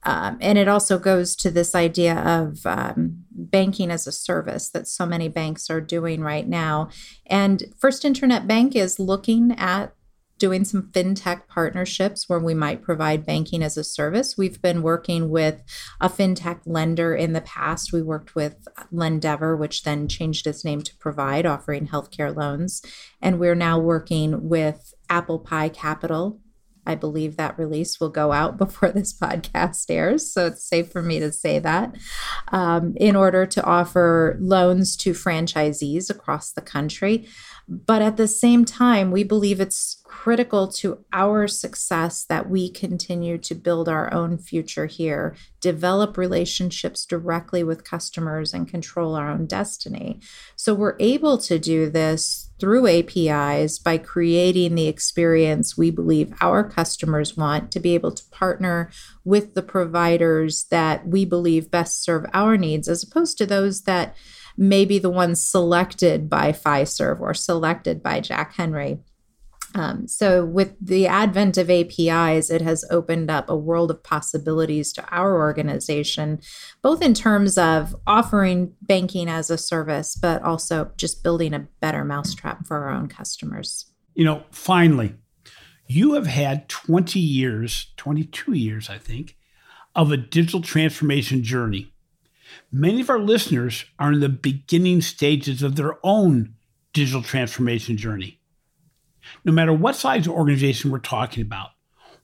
Um, 0.04 0.38
and 0.42 0.58
it 0.58 0.68
also 0.68 1.00
goes 1.00 1.38
to 1.38 1.50
this 1.50 1.74
idea 1.74 2.18
of 2.18 2.66
um, 2.66 3.24
banking 3.32 3.92
as 3.92 4.08
a 4.08 4.12
service 4.12 4.70
that 4.72 4.88
so 4.88 5.06
many 5.06 5.30
banks 5.30 5.70
are 5.70 5.82
doing 5.82 6.22
right 6.22 6.48
now. 6.48 6.90
And 7.28 7.64
First 7.78 8.04
Internet 8.04 8.46
Bank 8.46 8.76
is 8.76 9.00
looking 9.00 9.54
at 9.58 9.94
doing 10.40 10.66
some 10.66 10.84
fintech 10.94 11.48
partnerships 11.48 12.28
where 12.28 12.40
we 12.40 12.54
might 12.54 12.82
provide 12.82 13.26
banking 13.26 13.62
as 13.62 13.78
a 13.78 13.84
service. 13.84 14.38
We've 14.38 14.62
been 14.62 14.82
working 14.82 15.30
with 15.30 15.62
a 16.02 16.10
fintech 16.10 16.62
lender 16.66 17.14
in 17.14 17.34
the 17.34 17.42
past. 17.42 17.94
We 17.94 18.02
worked 18.02 18.34
with 18.36 18.68
Lendeavor, 18.92 19.56
which 19.56 19.84
then 19.84 20.08
changed 20.08 20.48
its 20.48 20.66
name 20.66 20.82
to 20.82 20.96
Provide, 20.98 21.46
offering 21.46 21.88
healthcare 21.88 22.36
loans. 22.36 22.82
And 23.22 23.40
we're 23.40 23.56
now 23.56 23.78
working 23.80 24.50
with 24.50 24.94
Apple 25.10 25.40
Pie 25.40 25.70
Capital. 25.70 26.40
I 26.86 26.96
believe 26.96 27.38
that 27.38 27.60
release 27.60 28.00
will 28.00 28.10
go 28.10 28.32
out 28.32 28.58
before 28.58 28.90
this 28.92 29.14
podcast 29.14 29.86
airs, 29.90 30.34
so 30.34 30.48
it's 30.48 30.68
safe 30.68 30.92
for 30.92 31.02
me 31.02 31.20
to 31.20 31.32
say 31.32 31.60
that. 31.60 31.96
Um, 32.52 32.96
in 32.98 33.16
order 33.16 33.46
to 33.46 33.64
offer 33.64 34.38
loans 34.40 34.96
to 34.98 35.12
franchisees 35.12 36.10
across 36.10 36.52
the 36.52 36.62
country. 36.62 37.28
But 37.68 38.02
at 38.02 38.18
the 38.18 38.28
same 38.28 38.66
time, 38.66 39.12
we 39.12 39.24
believe 39.24 39.62
it's 39.62 39.99
critical 40.20 40.68
to 40.68 41.00
our 41.14 41.48
success 41.48 42.26
that 42.26 42.50
we 42.50 42.70
continue 42.70 43.38
to 43.38 43.56
build 43.56 43.88
our 43.88 44.14
own 44.14 44.38
future 44.38 44.86
here, 44.86 45.34
develop 45.62 46.18
relationships 46.18 47.06
directly 47.06 47.64
with 47.64 47.86
customers, 47.86 48.54
and 48.54 48.68
control 48.68 49.16
our 49.16 49.32
own 49.32 49.46
destiny. 49.46 50.20
So 50.58 50.74
we're 50.74 50.98
able 51.00 51.38
to 51.38 51.58
do 51.58 51.90
this 51.90 52.52
through 52.60 52.86
APIs 52.88 53.80
by 53.80 53.98
creating 53.98 54.76
the 54.76 54.90
experience 54.90 55.78
we 55.78 55.90
believe 55.90 56.34
our 56.42 56.70
customers 56.70 57.38
want 57.38 57.72
to 57.72 57.80
be 57.80 57.96
able 57.96 58.12
to 58.12 58.30
partner 58.30 58.92
with 59.24 59.54
the 59.54 59.64
providers 59.64 60.66
that 60.70 61.08
we 61.08 61.24
believe 61.24 61.72
best 61.72 62.04
serve 62.04 62.26
our 62.34 62.58
needs, 62.58 62.90
as 62.90 63.04
opposed 63.04 63.38
to 63.38 63.46
those 63.46 63.84
that 63.84 64.18
maybe 64.58 65.00
the 65.00 65.10
ones 65.10 65.42
selected 65.42 66.30
by 66.30 66.52
Fiserv 66.52 67.22
or 67.22 67.34
selected 67.34 68.04
by 68.04 68.20
Jack 68.20 68.56
Henry. 68.56 69.00
Um, 69.76 70.08
so, 70.08 70.46
with 70.46 70.74
the 70.82 71.06
advent 71.06 71.58
of 71.58 71.70
APIs, 71.70 72.50
it 72.50 72.62
has 72.62 72.84
opened 72.90 73.30
up 73.30 73.50
a 73.50 73.56
world 73.56 73.92
of 73.92 74.04
possibilities 74.04 74.92
to 74.94 75.08
our 75.12 75.36
organization, 75.38 76.40
both 76.82 77.02
in 77.04 77.14
terms 77.14 77.58
of 77.58 77.96
offering 78.08 78.74
banking 78.82 79.30
as 79.30 79.50
a 79.50 79.58
service, 79.58 80.16
but 80.16 80.42
also 80.42 80.92
just 80.98 81.24
building 81.24 81.54
a 81.54 81.68
better 81.82 82.04
mousetrap 82.04 82.66
for 82.66 82.78
our 82.78 82.90
own 82.90 83.08
customers. 83.08 83.86
You 84.16 84.26
know, 84.26 84.44
finally, 84.50 85.14
you 85.86 86.14
have 86.14 86.28
had 86.28 86.68
20 86.70 87.20
years, 87.20 87.94
22 87.98 88.54
years, 88.54 88.90
I 88.90 88.98
think, 88.98 89.38
of 89.96 90.12
a 90.12 90.18
digital 90.18 90.62
transformation 90.62 91.44
journey. 91.44 91.94
Many 92.72 93.02
of 93.02 93.10
our 93.10 93.20
listeners 93.20 93.86
are 94.00 94.14
in 94.14 94.20
the 94.20 94.30
beginning 94.30 95.02
stages 95.02 95.62
of 95.62 95.76
their 95.76 95.96
own 96.04 96.56
digital 96.94 97.22
transformation 97.22 97.98
journey. 97.98 98.39
No 99.46 99.52
matter 99.52 99.74
what 99.74 99.96
size 99.96 100.28
organization 100.28 100.92
we're 100.92 101.00
talking 101.00 101.42
about, 101.42 101.70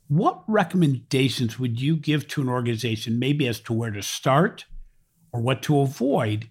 what 0.08 0.44
recommendations 0.48 1.60
would 1.60 1.82
you 1.82 1.98
give 1.98 2.28
to 2.30 2.42
an 2.42 2.50
organization, 2.50 3.20
maybe 3.20 3.48
as 3.48 3.60
to 3.62 3.74
where 3.74 3.92
to 3.92 4.02
start 4.02 4.66
or 5.32 5.42
what 5.42 5.62
to 5.64 5.80
avoid 5.80 6.50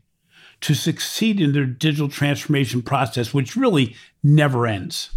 to 0.61 0.75
succeed 0.75 1.40
in 1.40 1.53
their 1.53 1.67
digital 1.67 2.09
transformation 2.09 2.83
process, 2.83 3.35
which 3.35 3.57
really 3.57 3.95
never 4.23 4.67
ends? 4.67 5.11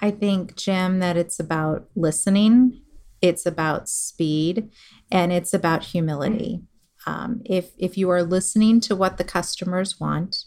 I 0.00 0.10
think, 0.10 0.56
Jim, 0.56 0.98
that 0.98 1.16
it's 1.16 1.38
about 1.38 1.88
listening, 1.94 2.80
it's 3.20 3.46
about 3.46 3.88
speed, 3.88 4.70
and 5.10 5.32
it's 5.32 5.54
about 5.54 5.84
humility. 5.84 6.62
Um, 7.06 7.42
if 7.44 7.70
if 7.78 7.96
you 7.96 8.10
are 8.10 8.22
listening 8.22 8.80
to 8.82 8.96
what 8.96 9.16
the 9.16 9.24
customers 9.24 10.00
want, 10.00 10.44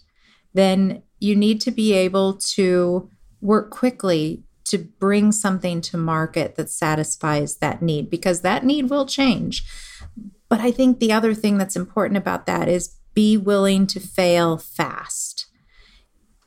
then 0.54 1.04
you 1.20 1.36
need 1.36 1.62
to 1.62 1.72
be 1.72 1.94
able 1.94 2.38
to 2.54 3.10
work 3.46 3.70
quickly 3.70 4.44
to 4.66 4.80
bring 4.80 5.32
something 5.32 5.80
to 5.80 5.98
market 5.98 6.56
that 6.56 6.70
satisfies 6.70 7.58
that 7.58 7.82
need 7.82 8.10
because 8.10 8.42
that 8.42 8.66
need 8.66 8.90
will 8.90 9.06
change. 9.06 9.64
But 10.50 10.60
I 10.60 10.72
think 10.72 11.00
the 11.00 11.12
other 11.12 11.34
thing 11.34 11.58
that's 11.58 11.76
important 11.76 12.18
about 12.18 12.46
that 12.48 12.68
is 12.68 12.96
be 13.14 13.38
willing 13.38 13.88
to 13.88 14.00
fail 14.00 14.58
fast 14.58 15.46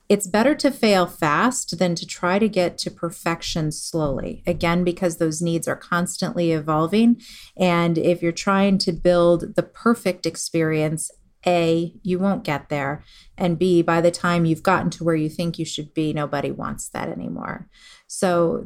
it's 0.08 0.26
better 0.26 0.54
to 0.54 0.70
fail 0.70 1.06
fast 1.06 1.78
than 1.78 1.94
to 1.94 2.06
try 2.06 2.38
to 2.38 2.48
get 2.48 2.78
to 2.78 2.90
perfection 2.90 3.70
slowly. 3.70 4.42
Again, 4.46 4.82
because 4.82 5.16
those 5.18 5.42
needs 5.42 5.68
are 5.68 5.76
constantly 5.76 6.52
evolving. 6.52 7.20
And 7.58 7.98
if 7.98 8.22
you're 8.22 8.32
trying 8.32 8.78
to 8.78 8.92
build 8.92 9.54
the 9.56 9.62
perfect 9.62 10.24
experience, 10.24 11.10
A, 11.46 11.94
you 12.02 12.18
won't 12.18 12.44
get 12.44 12.68
there. 12.68 13.04
And 13.36 13.58
B, 13.58 13.82
by 13.82 14.00
the 14.00 14.10
time 14.10 14.44
you've 14.44 14.62
gotten 14.62 14.90
to 14.90 15.04
where 15.04 15.14
you 15.14 15.28
think 15.28 15.58
you 15.58 15.64
should 15.64 15.94
be, 15.94 16.12
nobody 16.12 16.50
wants 16.50 16.88
that 16.90 17.08
anymore. 17.08 17.68
So, 18.10 18.64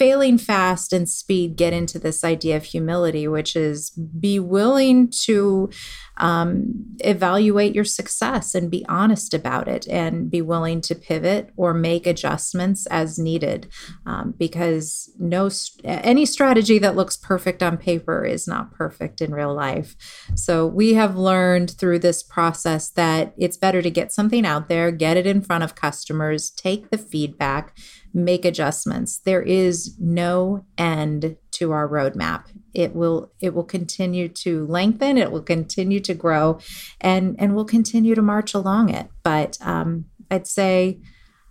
failing 0.00 0.36
fast 0.36 0.92
and 0.92 1.08
speed 1.08 1.54
get 1.56 1.72
into 1.72 1.96
this 2.00 2.24
idea 2.24 2.56
of 2.56 2.64
humility, 2.64 3.28
which 3.28 3.54
is 3.54 3.90
be 3.90 4.40
willing 4.40 5.12
to 5.22 5.70
um, 6.16 6.84
evaluate 7.00 7.72
your 7.72 7.84
success 7.84 8.56
and 8.56 8.68
be 8.68 8.84
honest 8.88 9.32
about 9.32 9.68
it 9.68 9.86
and 9.88 10.28
be 10.28 10.42
willing 10.42 10.80
to 10.82 10.94
pivot 10.96 11.50
or 11.56 11.72
make 11.72 12.04
adjustments 12.04 12.86
as 12.86 13.16
needed. 13.16 13.68
Um, 14.06 14.34
because 14.36 15.08
no 15.20 15.48
any 15.84 16.26
strategy 16.26 16.80
that 16.80 16.96
looks 16.96 17.16
perfect 17.16 17.62
on 17.62 17.76
paper 17.76 18.24
is 18.24 18.48
not 18.48 18.74
perfect 18.74 19.20
in 19.20 19.32
real 19.32 19.54
life. 19.54 19.94
So, 20.34 20.66
we 20.66 20.94
have 20.94 21.16
learned 21.16 21.70
through 21.70 22.00
this 22.00 22.24
process 22.24 22.90
that 22.90 23.34
it's 23.38 23.56
better 23.56 23.82
to 23.82 23.90
get 23.90 24.10
something 24.10 24.44
out 24.44 24.68
there, 24.68 24.90
get 24.90 25.16
it 25.16 25.28
in 25.28 25.42
front 25.42 25.62
of 25.62 25.76
customers, 25.76 26.50
take 26.50 26.90
the 26.90 26.98
feedback 26.98 27.76
make 28.14 28.44
adjustments. 28.44 29.18
There 29.18 29.42
is 29.42 29.96
no 29.98 30.64
end 30.76 31.36
to 31.52 31.72
our 31.72 31.88
roadmap. 31.88 32.44
It 32.74 32.94
will 32.94 33.32
it 33.40 33.54
will 33.54 33.64
continue 33.64 34.28
to 34.28 34.66
lengthen. 34.66 35.18
It 35.18 35.30
will 35.30 35.42
continue 35.42 36.00
to 36.00 36.14
grow, 36.14 36.58
and 37.00 37.36
and 37.38 37.54
we'll 37.54 37.64
continue 37.64 38.14
to 38.14 38.22
march 38.22 38.54
along 38.54 38.90
it. 38.90 39.08
But 39.22 39.58
um, 39.60 40.06
I'd 40.30 40.46
say 40.46 41.00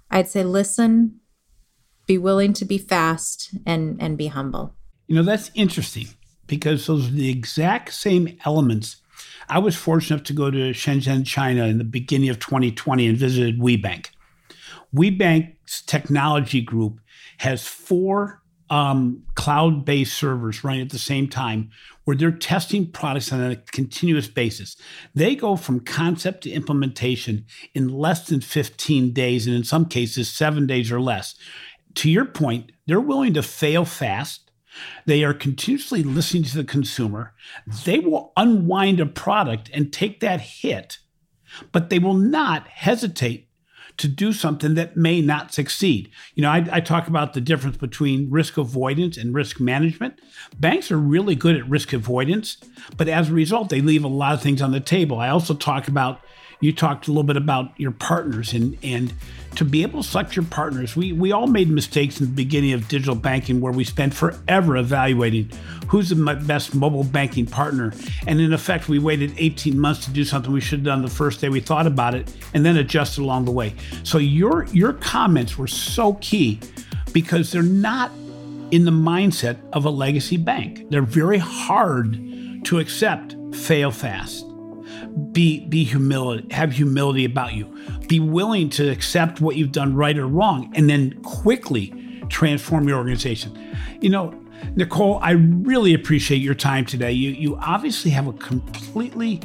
I'd 0.10 0.30
say 0.30 0.44
listen, 0.44 1.20
be 2.08 2.18
willing 2.18 2.54
to 2.54 2.66
be 2.66 2.78
fast, 2.78 3.56
and 3.66 4.02
and 4.02 4.18
be 4.18 4.28
humble. 4.28 4.76
You 5.08 5.16
know 5.16 5.24
that's 5.24 5.52
interesting 5.54 6.08
because 6.48 6.88
those 6.88 7.08
are 7.08 7.12
the 7.12 7.30
exact 7.30 7.94
same 7.94 8.38
elements. 8.46 8.98
I 9.50 9.60
was 9.60 9.76
fortunate 9.76 10.18
enough 10.18 10.26
to 10.28 10.34
go 10.34 10.50
to 10.50 10.72
Shenzhen, 10.72 11.26
China 11.26 11.66
in 11.66 11.78
the 11.78 11.84
beginning 11.84 12.30
of 12.30 12.40
2020 12.40 13.08
and 13.08 13.18
visited 13.18 13.60
WeBank. 13.60 14.11
WeBank's 14.96 15.82
technology 15.84 16.62
group 16.62 17.00
has 17.38 17.66
four 17.68 18.42
um, 18.72 19.24
cloud 19.36 19.84
based 19.84 20.14
servers 20.14 20.64
running 20.64 20.82
at 20.82 20.90
the 20.90 20.98
same 20.98 21.28
time 21.28 21.70
where 22.06 22.16
they're 22.16 22.32
testing 22.32 22.90
products 22.90 23.32
on 23.32 23.42
a 23.52 23.58
continuous 23.58 24.28
basis. 24.28 24.78
They 25.14 25.36
go 25.36 25.58
from 25.58 25.82
concept 25.82 26.44
to 26.44 26.52
implementation 26.52 27.46
in 27.76 27.90
less 27.90 28.28
than 28.28 28.40
15 28.40 29.12
days, 29.12 29.46
and 29.46 29.56
in 29.56 29.66
some 29.66 29.86
cases, 29.86 30.32
seven 30.32 30.66
days 30.66 30.92
or 30.92 31.02
less. 31.02 31.36
To 31.96 32.10
your 32.10 32.26
point, 32.26 32.72
they're 32.88 33.02
willing 33.02 33.34
to 33.34 33.44
fail 33.44 33.84
fast. 33.84 34.50
They 35.06 35.26
are 35.26 35.34
continuously 35.34 36.02
listening 36.02 36.44
to 36.44 36.58
the 36.58 36.64
consumer. 36.64 37.34
They 37.84 38.00
will 38.00 38.32
unwind 38.38 39.02
a 39.02 39.06
product 39.06 39.70
and 39.74 39.92
take 39.92 40.22
that 40.22 40.40
hit, 40.40 40.98
but 41.74 41.90
they 41.90 42.00
will 42.00 42.14
not 42.14 42.70
hesitate 42.70 43.50
to 44.02 44.08
do 44.08 44.34
something 44.34 44.74
that 44.74 44.98
may 44.98 45.22
not 45.22 45.54
succeed. 45.54 46.10
You 46.34 46.42
know, 46.42 46.50
I, 46.50 46.68
I, 46.72 46.80
talk 46.80 47.08
about 47.08 47.34
the 47.34 47.42
difference 47.42 47.78
between 47.78 48.32
risk 48.32 48.58
avoidance 48.58 49.16
and 49.16 49.32
risk 49.32 49.60
management. 49.60 50.20
Banks 50.60 50.92
are 50.92 50.98
really 50.98 51.36
good 51.36 51.56
at 51.56 51.70
risk 51.70 51.94
avoidance, 51.94 52.58
but 52.98 53.08
as 53.08 53.30
a 53.30 53.34
result, 53.34 53.70
they 53.70 53.80
leave 53.80 54.04
a 54.04 54.08
lot 54.08 54.34
of 54.34 54.42
things 54.42 54.60
on 54.60 54.72
the 54.72 54.80
table. 54.80 55.20
I 55.20 55.30
also 55.30 55.54
talk 55.54 55.88
about 55.88 56.20
you 56.62 56.74
talked 56.74 57.08
a 57.08 57.12
little 57.12 57.24
bit 57.24 57.38
about 57.38 57.80
your 57.80 57.92
partners 57.92 58.54
and 58.54 58.76
and 58.82 59.14
to 59.56 59.66
be 59.66 59.82
able 59.82 60.02
to 60.02 60.08
select 60.08 60.36
your 60.36 60.46
partners. 60.46 60.96
We 60.96 61.12
we 61.14 61.32
all 61.32 61.48
made 61.48 61.70
mistakes 61.70 62.20
in 62.20 62.28
the 62.28 62.32
beginning 62.32 62.74
of 62.74 62.88
digital 62.88 63.16
banking 63.16 63.62
where 63.62 63.74
we 63.74 63.84
spent 63.84 64.14
forever 64.14 64.78
evaluating 64.78 65.52
who's 65.88 66.10
the 66.10 66.16
best 66.16 66.74
mobile 66.74 67.04
banking 67.04 67.46
partner, 67.46 67.94
and 68.28 68.40
in 68.40 68.54
effect, 68.54 68.88
we 68.88 69.00
waited 69.00 69.34
18 69.38 69.78
months 69.78 70.06
to 70.06 70.12
do 70.12 70.24
something 70.24 70.52
we 70.52 70.62
should 70.62 70.80
have 70.80 70.86
done 70.86 71.02
the 71.02 71.10
first 71.10 71.42
day 71.42 71.50
we 71.50 71.60
thought 71.60 71.88
about 71.88 72.16
it, 72.16 72.34
and 72.54 72.66
then 72.66 72.78
adjusted 72.78 73.22
along 73.22 73.46
the 73.46 73.52
way. 73.52 73.74
So 74.04 74.18
your 74.18 74.66
your 74.68 74.94
comments 74.94 75.58
were 75.58 75.68
so 75.68 76.14
key 76.16 76.60
because 77.14 77.52
they're 77.52 77.64
not 77.64 78.12
in 78.72 78.86
the 78.86 78.92
mindset 78.92 79.58
of 79.74 79.86
a 79.86 79.90
legacy 79.90 80.38
bank. 80.38 80.90
They're 80.90 81.02
very 81.02 81.40
hard 81.40 82.14
to 82.64 82.80
accept 82.80 83.36
fail 83.54 83.92
fast 83.92 84.51
be 85.32 85.66
be 85.68 85.84
humility 85.84 86.54
have 86.54 86.74
humility 86.74 87.26
about 87.26 87.54
you. 87.54 87.66
Be 88.08 88.20
willing 88.20 88.70
to 88.72 88.90
accept 88.90 89.42
what 89.42 89.56
you've 89.56 89.72
done 89.72 89.96
right 89.96 90.18
or 90.18 90.28
wrong 90.28 90.72
and 90.76 90.90
then 90.90 91.22
quickly 91.24 91.94
transform 92.30 92.88
your 92.88 92.98
organization. 92.98 93.58
You 94.02 94.10
know 94.10 94.38
nicole 94.76 95.18
i 95.24 95.32
really 95.32 95.92
appreciate 95.94 96.38
your 96.38 96.54
time 96.54 96.86
today. 96.86 97.12
You 97.12 97.32
you 97.32 97.58
obviously 97.58 98.12
have 98.12 98.28
a 98.28 98.34
completely 98.34 99.42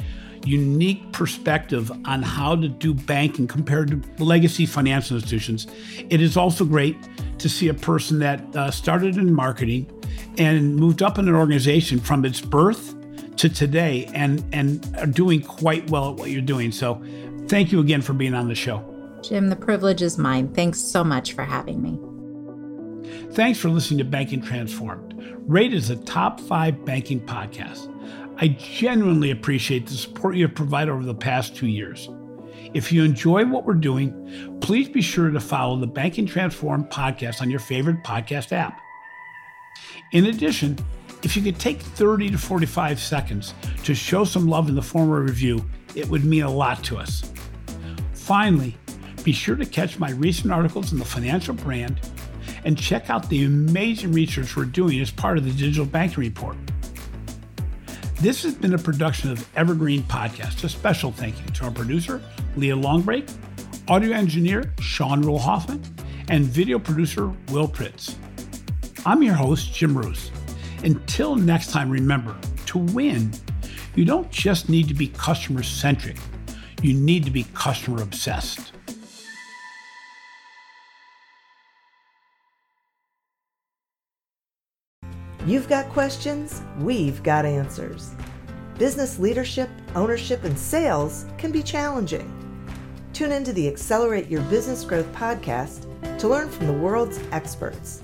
unique 0.47 1.11
perspective 1.11 1.91
on 2.05 2.23
how 2.23 2.55
to 2.55 2.67
do 2.67 2.93
banking 2.93 3.47
compared 3.47 3.89
to 3.89 4.23
legacy 4.23 4.65
financial 4.65 5.17
institutions. 5.17 5.67
It 6.09 6.21
is 6.21 6.37
also 6.37 6.63
great 6.63 6.95
to 7.39 7.49
see 7.49 7.67
a 7.67 7.73
person 7.73 8.19
that 8.19 8.55
uh, 8.55 8.71
started 8.71 9.17
in 9.17 9.33
marketing 9.33 9.91
and 10.37 10.75
moved 10.75 11.03
up 11.03 11.19
in 11.19 11.27
an 11.27 11.35
organization 11.35 11.99
from 11.99 12.23
its 12.23 12.39
birth 12.39 12.95
to 13.37 13.49
today 13.49 14.09
and 14.13 14.43
and 14.51 14.95
are 14.97 15.07
doing 15.07 15.41
quite 15.41 15.89
well 15.89 16.11
at 16.11 16.17
what 16.17 16.29
you're 16.29 16.41
doing. 16.41 16.71
So 16.71 17.01
thank 17.47 17.71
you 17.71 17.79
again 17.79 18.01
for 18.01 18.13
being 18.13 18.33
on 18.33 18.47
the 18.47 18.55
show. 18.55 18.83
Jim, 19.23 19.49
the 19.49 19.55
privilege 19.55 20.01
is 20.01 20.17
mine. 20.17 20.53
Thanks 20.53 20.79
so 20.79 21.03
much 21.03 21.33
for 21.33 21.43
having 21.43 21.81
me. 21.81 21.99
Thanks 23.31 23.59
for 23.59 23.69
listening 23.69 23.99
to 23.99 24.05
Banking 24.05 24.41
Transformed. 24.41 25.15
Rate 25.47 25.73
is 25.73 25.89
a 25.89 25.95
top 25.95 26.39
five 26.39 26.85
banking 26.85 27.19
podcast. 27.19 27.93
I 28.39 28.49
genuinely 28.49 29.31
appreciate 29.31 29.87
the 29.87 29.93
support 29.93 30.35
you 30.35 30.45
have 30.45 30.55
provided 30.55 30.91
over 30.91 31.03
the 31.03 31.15
past 31.15 31.55
two 31.55 31.67
years. 31.67 32.09
If 32.73 32.91
you 32.91 33.03
enjoy 33.03 33.45
what 33.45 33.65
we're 33.65 33.73
doing, 33.73 34.59
please 34.61 34.89
be 34.89 35.01
sure 35.01 35.31
to 35.31 35.39
follow 35.39 35.77
the 35.79 35.87
Banking 35.87 36.25
Transformed 36.25 36.89
podcast 36.89 37.41
on 37.41 37.49
your 37.49 37.59
favorite 37.59 38.03
podcast 38.03 38.51
app. 38.51 38.79
In 40.11 40.25
addition, 40.27 40.77
if 41.23 41.35
you 41.35 41.41
could 41.41 41.59
take 41.59 41.81
30 41.81 42.31
to 42.31 42.37
45 42.37 42.99
seconds 42.99 43.53
to 43.83 43.95
show 43.95 44.23
some 44.23 44.47
love 44.47 44.69
in 44.69 44.75
the 44.75 44.81
form 44.81 45.09
of 45.11 45.17
a 45.17 45.21
review, 45.21 45.65
it 45.95 46.07
would 46.09 46.23
mean 46.23 46.43
a 46.43 46.49
lot 46.49 46.83
to 46.85 46.97
us. 46.97 47.31
Finally, 48.13 48.77
be 49.23 49.31
sure 49.31 49.55
to 49.55 49.65
catch 49.65 49.99
my 49.99 50.11
recent 50.11 50.53
articles 50.53 50.91
in 50.91 50.99
the 50.99 51.05
financial 51.05 51.53
brand 51.53 51.99
and 52.65 52.77
check 52.77 53.09
out 53.09 53.27
the 53.29 53.45
amazing 53.45 54.11
research 54.11 54.55
we're 54.55 54.65
doing 54.65 54.99
as 54.99 55.11
part 55.11 55.37
of 55.37 55.45
the 55.45 55.51
Digital 55.51 55.85
Banking 55.85 56.19
Report. 56.19 56.57
This 58.19 58.43
has 58.43 58.55
been 58.55 58.73
a 58.73 58.77
production 58.77 59.31
of 59.31 59.47
Evergreen 59.55 60.03
Podcast. 60.03 60.63
A 60.63 60.69
special 60.69 61.11
thank 61.11 61.39
you 61.39 61.45
to 61.53 61.65
our 61.65 61.71
producer, 61.71 62.21
Leah 62.55 62.75
Longbreak, 62.75 63.31
audio 63.87 64.15
engineer, 64.15 64.73
Sean 64.79 65.21
Rule 65.21 65.39
Hoffman, 65.39 65.81
and 66.29 66.43
video 66.43 66.79
producer, 66.79 67.27
Will 67.51 67.67
Pritz. 67.67 68.15
I'm 69.05 69.23
your 69.23 69.35
host, 69.35 69.73
Jim 69.73 69.93
Marous. 69.93 70.31
Until 70.83 71.35
next 71.35 71.71
time, 71.71 71.89
remember 71.89 72.35
to 72.67 72.77
win, 72.77 73.31
you 73.95 74.05
don't 74.05 74.29
just 74.29 74.69
need 74.69 74.87
to 74.87 74.93
be 74.93 75.07
customer 75.07 75.63
centric, 75.63 76.17
you 76.81 76.93
need 76.93 77.25
to 77.25 77.31
be 77.31 77.45
customer 77.53 78.01
obsessed. 78.03 78.71
You've 85.47 85.69
got 85.69 85.87
questions, 85.89 86.61
we've 86.79 87.23
got 87.23 87.45
answers. 87.45 88.13
Business 88.77 89.17
leadership, 89.17 89.69
ownership, 89.95 90.43
and 90.43 90.59
sales 90.59 91.25
can 91.37 91.51
be 91.51 91.63
challenging. 91.63 92.31
Tune 93.13 93.31
into 93.31 93.53
the 93.53 93.67
Accelerate 93.67 94.27
Your 94.27 94.41
Business 94.43 94.83
Growth 94.83 95.11
podcast 95.13 95.87
to 96.19 96.27
learn 96.27 96.49
from 96.49 96.67
the 96.67 96.73
world's 96.73 97.19
experts. 97.31 98.03